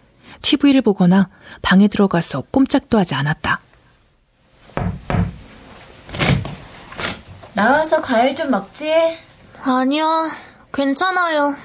TV를 0.43 0.83
보거나 0.83 1.29
방에 1.63 1.89
들어가서 1.89 2.43
꼼짝도 2.51 2.99
하지 2.99 3.15
않았다. 3.15 3.61
나와서 7.55 8.01
과일 8.01 8.35
좀 8.35 8.51
먹지? 8.51 8.93
아니야, 9.63 10.31
괜찮아요. 10.73 11.57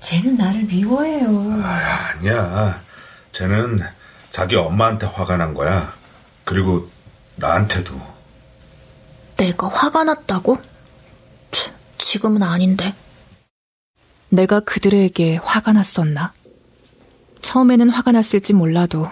쟤는 0.00 0.36
나를 0.36 0.62
미워해요. 0.64 1.62
아니야. 1.62 2.80
쟤는 3.32 3.80
자기 4.36 4.54
엄마한테 4.54 5.06
화가 5.06 5.38
난 5.38 5.54
거야. 5.54 5.94
그리고 6.44 6.90
나한테도. 7.36 7.98
내가 9.38 9.66
화가 9.66 10.04
났다고? 10.04 10.58
치, 11.50 11.70
지금은 11.96 12.42
아닌데. 12.42 12.94
내가 14.28 14.60
그들에게 14.60 15.36
화가 15.42 15.72
났었나? 15.72 16.34
처음에는 17.40 17.88
화가 17.88 18.12
났을지 18.12 18.52
몰라도 18.52 19.08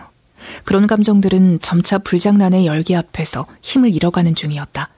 그런 0.65 0.87
감정들은 0.87 1.61
점차 1.61 1.97
불장난의 1.97 2.67
열기 2.67 2.95
앞에서 2.95 3.47
힘을 3.63 3.95
잃어가는 3.95 4.35
중이었다. 4.35 4.91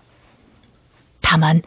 다만 1.20 1.62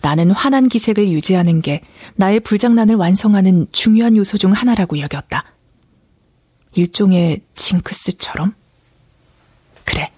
나는 0.00 0.32
환한 0.32 0.68
기색을 0.68 1.06
유지하는 1.06 1.60
게 1.60 1.82
나의 2.16 2.40
불장난을 2.40 2.96
완성하는 2.96 3.68
중요한 3.70 4.16
요소 4.16 4.36
중 4.36 4.50
하나라고 4.50 4.98
여겼다. 4.98 5.44
일종의 6.74 7.42
징크스처럼? 7.54 8.54
그래, 9.84 10.10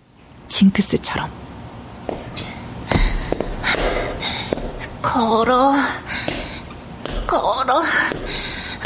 징크스처럼. 0.48 1.30
걸어, 5.00 5.74
걸어, 7.26 7.82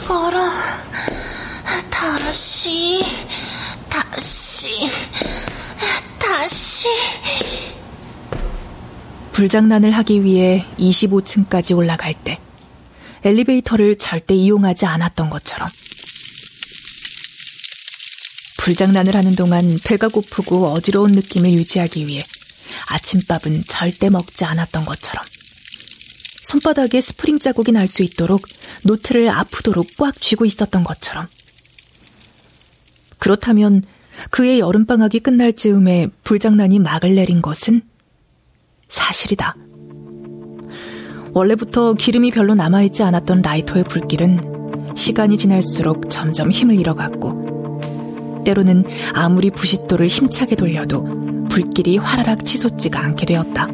걸어, 0.07 0.51
다시, 1.91 3.05
다시, 3.89 4.69
다시. 6.19 6.89
불장난을 9.33 9.91
하기 9.91 10.25
위해 10.25 10.65
25층까지 10.79 11.77
올라갈 11.77 12.15
때 12.15 12.41
엘리베이터를 13.23 13.99
절대 13.99 14.35
이용하지 14.35 14.87
않았던 14.87 15.31
것처럼. 15.31 15.69
불장난을 18.67 19.15
하는 19.15 19.37
동안 19.37 19.79
배가 19.85 20.09
고프고 20.09 20.67
어지러운 20.73 21.13
느낌을 21.13 21.53
유지하기 21.53 22.09
위해 22.09 22.25
아침밥은 22.91 23.63
절대 23.69 24.11
먹지 24.11 24.45
않았던 24.45 24.85
것처럼. 24.85 25.25
손바닥에 26.43 27.01
스프링 27.01 27.39
자국이 27.39 27.71
날 27.71 27.87
수 27.87 28.03
있도록 28.03 28.43
노트를 28.83 29.29
아프도록 29.29 29.87
꽉 29.99 30.21
쥐고 30.21 30.47
있었던 30.47 30.83
것처럼. 30.83 31.29
그렇다면 33.19 33.85
그의 34.31 34.59
여름방학이 34.59 35.21
끝날 35.21 35.53
즈음에 35.53 36.09
불장난이 36.25 36.81
막을 36.81 37.15
내린 37.15 37.43
것은 37.43 37.83
사실이다. 38.89 39.57
원래부터 41.35 41.95
기름이 41.95 42.33
별로 42.33 42.57
남아있지 42.57 43.05
않았던 43.05 43.43
라이터의 43.43 43.85
불길은 43.85 44.95
시간이 44.97 45.39
지날수록 45.39 46.11
점점 46.11 46.51
힘을 46.51 46.81
잃어갔고, 46.81 47.46
때로는 48.47 48.85
아무리 49.13 49.51
부싯돌을 49.51 50.07
힘차게 50.07 50.55
돌려도 50.55 51.05
불길이 51.51 51.99
화라락 51.99 52.47
치솟지가 52.47 53.01
않게 53.01 53.27
되었다. 53.27 53.67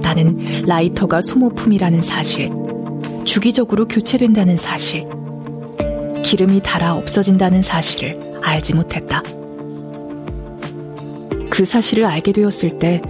나는 0.00 0.38
라이터가 0.66 1.20
소모품이라는 1.20 2.00
사실, 2.00 2.50
주기적으로 3.24 3.86
교체된다는 3.86 4.56
사실, 4.56 5.06
기름이 6.22 6.62
닳아 6.62 6.94
없어진다는 6.94 7.60
사실을 7.62 8.18
알지 8.42 8.74
못했다. 8.74 9.22
그 11.50 11.64
사실을 11.64 12.06
알게 12.06 12.32
되었을 12.32 12.78
때 12.78 13.02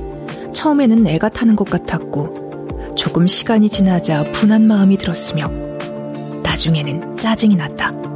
처음에는 0.53 1.07
애가 1.07 1.29
타는 1.29 1.55
것 1.57 1.71
같았고 1.71 2.95
조금 2.97 3.27
시간이 3.27 3.71
지나자 3.71 4.25
분한 4.33 4.67
마음이 4.67 4.97
들었으며 4.97 5.47
나중에는 6.43 7.17
짜증이 7.17 7.55
났다. 7.57 8.14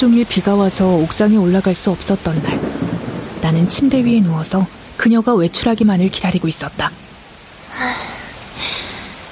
종일 0.00 0.24
비가 0.24 0.54
와서 0.54 0.86
옥상에 0.86 1.36
올라갈 1.36 1.74
수 1.74 1.90
없었던 1.90 2.42
날, 2.42 2.58
나는 3.42 3.68
침대 3.68 4.02
위에 4.02 4.20
누워서 4.20 4.66
그녀가 4.96 5.34
외출하기만을 5.34 6.08
기다리고 6.08 6.48
있었다. 6.48 6.90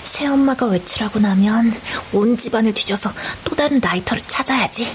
새엄마가 0.03 0.67
외출하고 0.67 1.21
나면 1.21 1.73
온 2.13 2.37
집안을 2.37 2.75
뒤져서 2.75 3.11
또 3.45 3.57
다른 3.57 3.81
라이터를 3.81 4.23
찾아야지. 4.27 4.95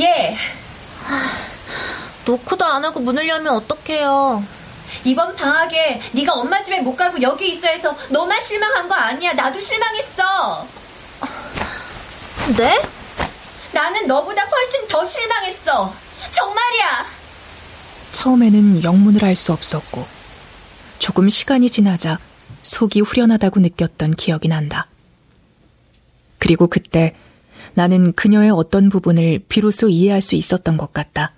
예. 0.00 0.34
노크도 2.24 2.64
안 2.64 2.86
하고 2.86 3.00
문을 3.00 3.28
열면 3.28 3.52
어떡해요. 3.52 4.42
이번 5.04 5.36
방학에 5.36 6.00
네가 6.12 6.32
엄마 6.32 6.62
집에 6.62 6.80
못 6.80 6.96
가고 6.96 7.20
여기 7.20 7.50
있어 7.50 7.68
해서 7.68 7.94
너만 8.08 8.40
실망한 8.40 8.88
거 8.88 8.94
아니야. 8.94 9.34
나도 9.34 9.60
실망했어. 9.60 10.66
네? 12.56 12.95
나는 13.76 14.06
너보다 14.06 14.42
훨씬 14.42 14.88
더 14.88 15.04
실망했어. 15.04 15.92
정말이야. 16.32 17.04
처음에는 18.10 18.82
영문을 18.82 19.22
알 19.22 19.36
수 19.36 19.52
없었고 19.52 20.06
조금 20.98 21.28
시간이 21.28 21.68
지나자 21.68 22.18
속이 22.62 23.02
후련하다고 23.02 23.60
느꼈던 23.60 24.14
기억이 24.14 24.48
난다. 24.48 24.86
그리고 26.38 26.68
그때 26.68 27.14
나는 27.74 28.14
그녀의 28.14 28.50
어떤 28.50 28.88
부분을 28.88 29.40
비로소 29.46 29.90
이해할 29.90 30.22
수 30.22 30.36
있었던 30.36 30.78
것 30.78 30.94
같다. 30.94 31.34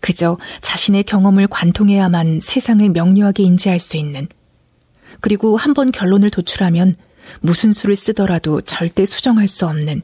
그저 0.00 0.38
자신의 0.60 1.04
경험을 1.04 1.46
관통해야만 1.46 2.40
세상을 2.40 2.88
명료하게 2.88 3.44
인지할 3.44 3.78
수 3.78 3.96
있는, 3.96 4.26
그리고 5.20 5.56
한번 5.56 5.92
결론을 5.92 6.30
도출하면 6.30 6.96
무슨 7.40 7.72
수를 7.72 7.94
쓰더라도 7.94 8.60
절대 8.62 9.06
수정할 9.06 9.46
수 9.46 9.66
없는 9.66 10.02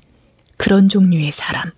그런 0.57 0.88
종류의 0.88 1.32
사람. 1.32 1.70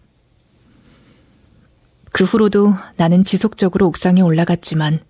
그 2.13 2.25
후로도 2.25 2.75
나는 2.97 3.25
지속적으로 3.25 3.87
옥상에 3.89 4.21
올라갔지만 4.23 5.01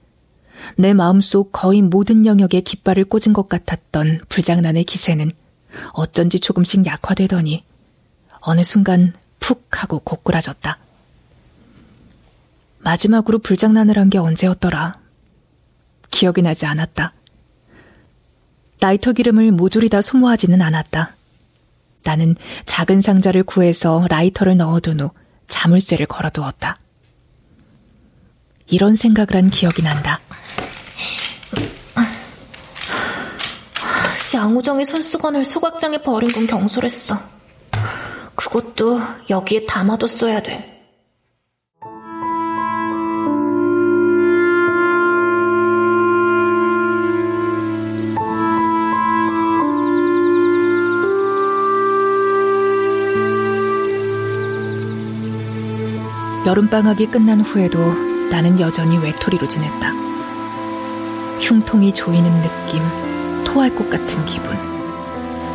내 0.77 0.93
마음속 0.93 1.53
거의 1.53 1.83
모든 1.83 2.27
영역에 2.27 2.61
깃발을 2.61 3.05
꽂은 3.05 3.33
것 3.33 3.49
같았던 3.49 4.23
불장난의 4.29 4.85
기세는 4.85 5.31
어쩐지 5.93 6.41
조금씩 6.41 6.85
약화되더니 6.87 7.65
어느 8.41 8.63
순간 8.65 9.13
푹 9.39 9.83
하고 9.83 10.01
고꾸라졌다. 10.01 10.79
마지막으로 12.81 13.39
불장난을 13.39 13.99
한 13.99 14.09
게 14.11 14.19
언제였더라? 14.19 14.99
기억이 16.11 16.43
나지 16.43 16.67
않았다. 16.67 17.13
라이터 18.81 19.13
기름을 19.13 19.53
모조리 19.53 19.89
다 19.89 20.01
소모하지는 20.01 20.63
않았다. 20.63 21.17
나는 22.09 22.35
작은 22.65 23.03
상자를 23.03 23.43
구해서 23.43 24.07
라이터를 24.09 24.57
넣어둔 24.57 25.01
후 25.01 25.11
자물쇠를 25.47 26.07
걸어두었다. 26.07 26.79
이런 28.67 28.95
생각을 28.95 29.35
한 29.35 29.51
기억이 29.51 29.83
난다. 29.83 30.19
양우정의 34.33 34.87
손수건을 34.87 35.45
소각장에 35.45 35.99
버린 35.99 36.33
건 36.33 36.47
경솔했어. 36.47 37.19
그것도 38.35 39.03
여기에 39.29 39.67
담아뒀어야 39.67 40.43
돼. 40.43 40.78
여름방학이 56.49 57.09
끝난 57.09 57.43
후에도 57.43 57.79
나는 58.31 58.59
여전히 58.59 58.97
외톨이로 58.97 59.47
지냈다. 59.47 59.93
흉통이 61.41 61.93
조이는 61.93 62.31
느낌, 62.41 62.81
토할 63.45 63.75
것 63.75 63.91
같은 63.91 64.25
기분, 64.25 64.57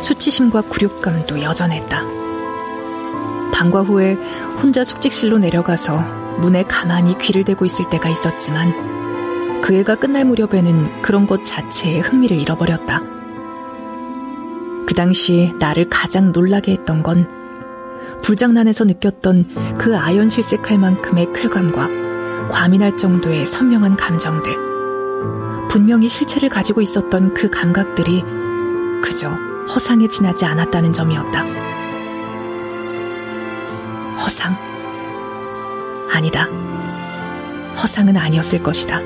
수치심과 0.00 0.60
굴욕감도 0.60 1.42
여전했다. 1.42 2.00
방과 3.52 3.82
후에 3.82 4.14
혼자 4.62 4.84
숙직실로 4.84 5.38
내려가서 5.38 5.98
문에 6.38 6.62
가만히 6.62 7.18
귀를 7.18 7.42
대고 7.42 7.64
있을 7.64 7.90
때가 7.90 8.08
있었지만 8.08 9.60
그 9.62 9.74
해가 9.74 9.96
끝날 9.96 10.24
무렵에는 10.24 11.02
그런 11.02 11.26
것 11.26 11.44
자체에 11.44 11.98
흥미를 11.98 12.36
잃어버렸다. 12.36 13.00
그 14.86 14.94
당시 14.94 15.54
나를 15.58 15.88
가장 15.88 16.30
놀라게 16.30 16.70
했던 16.70 17.02
건 17.02 17.28
불장난에서 18.22 18.84
느꼈던 18.84 19.44
그 19.78 19.96
아연 19.96 20.28
실색할 20.28 20.78
만큼의 20.78 21.32
쾌감과 21.34 22.48
과민할 22.48 22.96
정도의 22.96 23.46
선명한 23.46 23.96
감정들. 23.96 24.56
분명히 25.68 26.08
실체를 26.08 26.48
가지고 26.48 26.80
있었던 26.80 27.34
그 27.34 27.50
감각들이 27.50 28.22
그저 29.02 29.30
허상에 29.68 30.08
지나지 30.08 30.44
않았다는 30.44 30.92
점이었다. 30.92 31.44
허상? 34.22 34.56
아니다. 36.12 36.44
허상은 37.82 38.16
아니었을 38.16 38.62
것이다. 38.62 39.00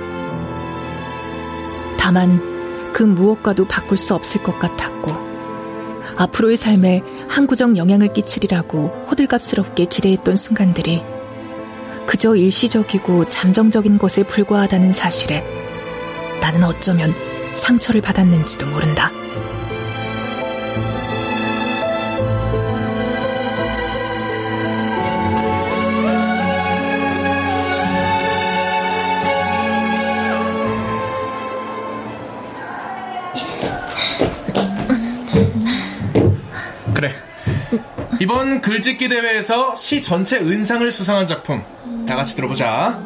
다만 1.99 2.93
그 2.93 3.03
무엇과도 3.03 3.67
바꿀 3.67 3.97
수 3.97 4.15
없을 4.15 4.43
것 4.43 4.59
같았고 4.59 5.28
앞으로의 6.19 6.57
삶에 6.57 7.03
항구적 7.29 7.77
영향을 7.77 8.13
끼치리라고 8.13 8.89
호들갑스럽게 9.09 9.85
기대했던 9.85 10.35
순간들이 10.35 11.03
그저 12.07 12.35
일시적이고 12.35 13.29
잠정적인 13.29 13.99
것에 13.99 14.25
불과하다는 14.25 14.93
사실에 14.93 15.45
나는 16.41 16.65
어쩌면 16.65 17.15
상처를 17.55 18.01
받았는지도 18.01 18.67
모른다. 18.67 19.13
이번 38.21 38.61
글짓기 38.61 39.09
대회에서 39.09 39.77
시 39.77 40.03
전체 40.03 40.39
은상을 40.39 40.91
수상한 40.91 41.27
작품 41.27 41.63
다 42.07 42.17
같이 42.17 42.35
들어보자. 42.35 43.01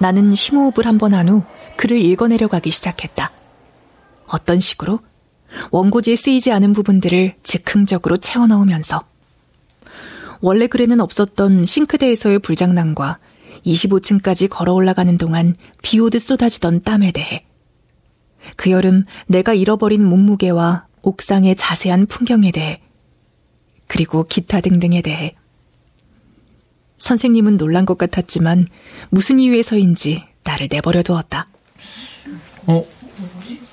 나는 0.00 0.34
심호흡을 0.34 0.86
한번 0.86 1.14
한 1.14 1.28
후 1.28 1.44
글을 1.76 1.98
읽어내려 1.98 2.48
가기 2.48 2.70
시작했다. 2.70 3.30
어떤 4.26 4.60
식으로? 4.60 5.00
원고지에 5.70 6.16
쓰이지 6.16 6.50
않은 6.52 6.72
부분들을 6.72 7.34
즉흥적으로 7.42 8.16
채워 8.16 8.46
넣으면서 8.46 9.04
원래 10.40 10.66
글에는 10.66 11.00
없었던 11.00 11.66
싱크대에서의 11.66 12.38
불장난과 12.38 13.18
25층까지 13.66 14.48
걸어 14.48 14.72
올라가는 14.72 15.16
동안 15.18 15.54
비 15.82 16.00
오듯 16.00 16.20
쏟아지던 16.20 16.82
땀에 16.82 17.12
대해 17.12 17.44
그 18.56 18.70
여름 18.70 19.04
내가 19.26 19.54
잃어버린 19.54 20.04
몸무게와 20.04 20.86
옥상의 21.02 21.56
자세한 21.56 22.06
풍경에 22.06 22.50
대해 22.52 22.80
그리고 23.86 24.24
기타 24.24 24.60
등등에 24.60 25.02
대해 25.02 25.34
선생님은 26.98 27.56
놀란 27.56 27.84
것 27.84 27.98
같았지만 27.98 28.66
무슨 29.10 29.40
이유에서인지 29.40 30.24
나를 30.44 30.68
내버려 30.70 31.02
두었다. 31.02 31.48
어, 32.66 32.84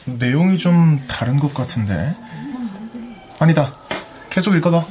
내용이 0.06 0.58
좀 0.58 1.00
다른 1.08 1.40
것 1.40 1.54
같은데. 1.54 2.16
아니다. 3.38 3.78
계속 4.30 4.56
읽어봐. 4.56 4.86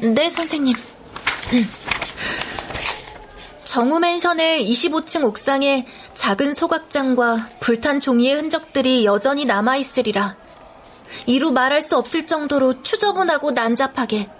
네, 0.00 0.28
선생님. 0.28 0.74
정우맨션의 3.76 4.66
25층 4.72 5.24
옥상에 5.24 5.84
작은 6.14 6.54
소각장과 6.54 7.50
불탄 7.60 8.00
종이의 8.00 8.34
흔적들이 8.34 9.04
여전히 9.04 9.44
남아있으리라. 9.44 10.34
이루 11.26 11.52
말할 11.52 11.82
수 11.82 11.98
없을 11.98 12.26
정도로 12.26 12.80
추저분하고 12.80 13.50
난잡하게. 13.50 14.30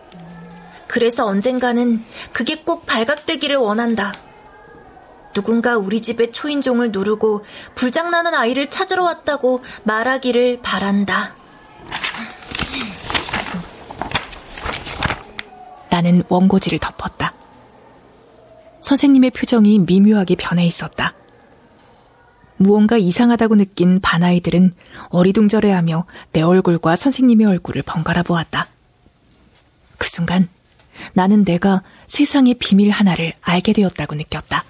그래서 0.87 1.26
언젠가는 1.26 2.03
그게 2.32 2.62
꼭 2.62 2.87
발각되기를 2.87 3.57
원한다. 3.57 4.14
누군가 5.34 5.76
우리 5.76 6.01
집의 6.01 6.32
초인종을 6.32 6.91
누르고 6.91 7.45
불장나는 7.74 8.34
아이를 8.34 8.70
찾으러 8.70 9.05
왔다고 9.05 9.62
말하기를 9.82 10.61
바란다. 10.62 11.37
나는 15.91 16.22
원고지를 16.30 16.78
덮었다. 16.78 17.34
선생님의 18.87 19.32
표정이 19.32 19.80
미묘하게 19.80 20.37
변해 20.37 20.64
있었다. 20.64 21.12
무언가 22.57 22.97
이상하다고 22.97 23.57
느낀 23.57 24.01
반아이들은 24.01 24.74
어리둥절해하며 25.09 26.07
내 26.30 26.43
얼굴과 26.43 26.95
선생님의 26.95 27.49
얼굴을 27.49 27.82
번갈아 27.82 28.22
보았다. 28.22 28.68
그 29.99 30.09
순간 30.09 30.49
나는 31.14 31.45
내가 31.45 31.82
세상의 32.07 32.55
비밀 32.61 32.91
하나를 32.93 33.32
알게 33.41 33.72
되었다고 33.72 34.14
느꼈다. 34.14 34.64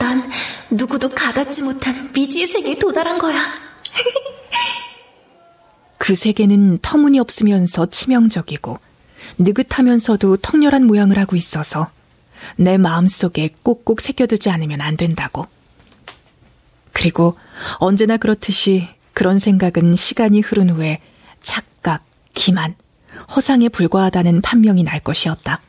난 0.00 0.30
누구도 0.68 1.08
가닿지 1.08 1.62
못한 1.62 2.10
미지의 2.12 2.48
세계에 2.48 2.74
도달한 2.76 3.18
거야. 3.18 3.38
그 6.00 6.14
세계는 6.14 6.78
터무니없으면서 6.80 7.90
치명적이고 7.90 8.78
느긋하면서도 9.36 10.38
통렬한 10.38 10.86
모양을 10.86 11.18
하고 11.18 11.36
있어서 11.36 11.90
내 12.56 12.78
마음속에 12.78 13.50
꼭꼭 13.62 14.00
새겨두지 14.00 14.48
않으면 14.48 14.80
안 14.80 14.96
된다고. 14.96 15.46
그리고 16.92 17.36
언제나 17.80 18.16
그렇듯이 18.16 18.88
그런 19.12 19.38
생각은 19.38 19.94
시간이 19.94 20.40
흐른 20.40 20.70
후에 20.70 21.02
착각, 21.42 22.02
기만, 22.32 22.76
허상에 23.36 23.68
불과하다는 23.68 24.40
판명이 24.40 24.82
날 24.84 25.00
것이었다. 25.00 25.60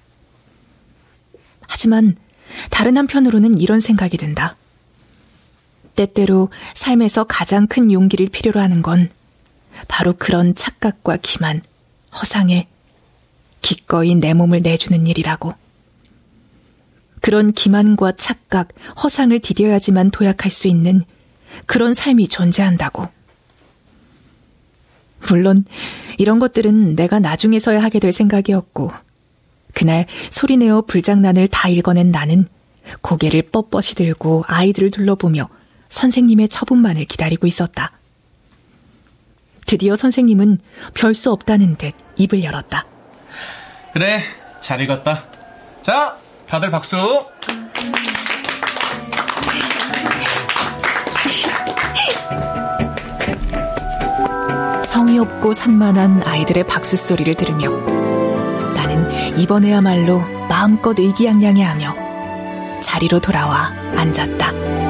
하지만 1.67 2.15
다른 2.69 2.95
한편으로는 2.95 3.57
이런 3.57 3.81
생각이 3.81 4.15
든다. 4.15 4.55
때때로 5.97 6.47
삶에서 6.73 7.25
가장 7.25 7.67
큰 7.67 7.91
용기를 7.91 8.29
필요로 8.29 8.61
하는 8.61 8.81
건 8.81 9.09
바로 9.87 10.13
그런 10.13 10.55
착각과 10.55 11.17
기만, 11.21 11.61
허상에 12.13 12.67
기꺼이 13.61 14.15
내 14.15 14.33
몸을 14.33 14.61
내주는 14.61 15.05
일이라고. 15.05 15.53
그런 17.21 17.51
기만과 17.51 18.13
착각, 18.13 18.69
허상을 19.01 19.37
디뎌야지만 19.39 20.11
도약할 20.11 20.49
수 20.49 20.67
있는 20.67 21.03
그런 21.65 21.93
삶이 21.93 22.27
존재한다고. 22.27 23.07
물론 25.29 25.65
이런 26.17 26.39
것들은 26.39 26.95
내가 26.95 27.19
나중에서야 27.19 27.81
하게 27.81 27.99
될 27.99 28.11
생각이었고 28.11 28.91
그날 29.73 30.07
소리내어 30.31 30.81
불장난을 30.81 31.47
다 31.47 31.69
읽어낸 31.69 32.11
나는 32.11 32.47
고개를 33.01 33.43
뻣뻣이 33.43 33.95
들고 33.95 34.43
아이들을 34.47 34.89
둘러보며 34.91 35.47
선생님의 35.89 36.49
처분만을 36.49 37.05
기다리고 37.05 37.45
있었다. 37.45 37.91
드디어 39.71 39.95
선생님은 39.95 40.59
별 40.93 41.15
수 41.15 41.31
없다는 41.31 41.77
듯 41.77 41.93
입을 42.17 42.43
열었다. 42.43 42.85
그래, 43.93 44.19
잘 44.59 44.81
읽었다. 44.81 45.23
자, 45.81 46.17
다들 46.45 46.69
박수. 46.71 46.97
성의 54.85 55.19
없고 55.19 55.53
산만한 55.53 56.23
아이들의 56.25 56.67
박수 56.67 56.97
소리를 56.97 57.33
들으며 57.35 57.69
나는 58.73 59.39
이번에야말로 59.39 60.19
마음껏 60.49 60.97
의기양양해하며 60.99 62.81
자리로 62.81 63.19
돌아와 63.21 63.71
앉았다. 63.95 64.80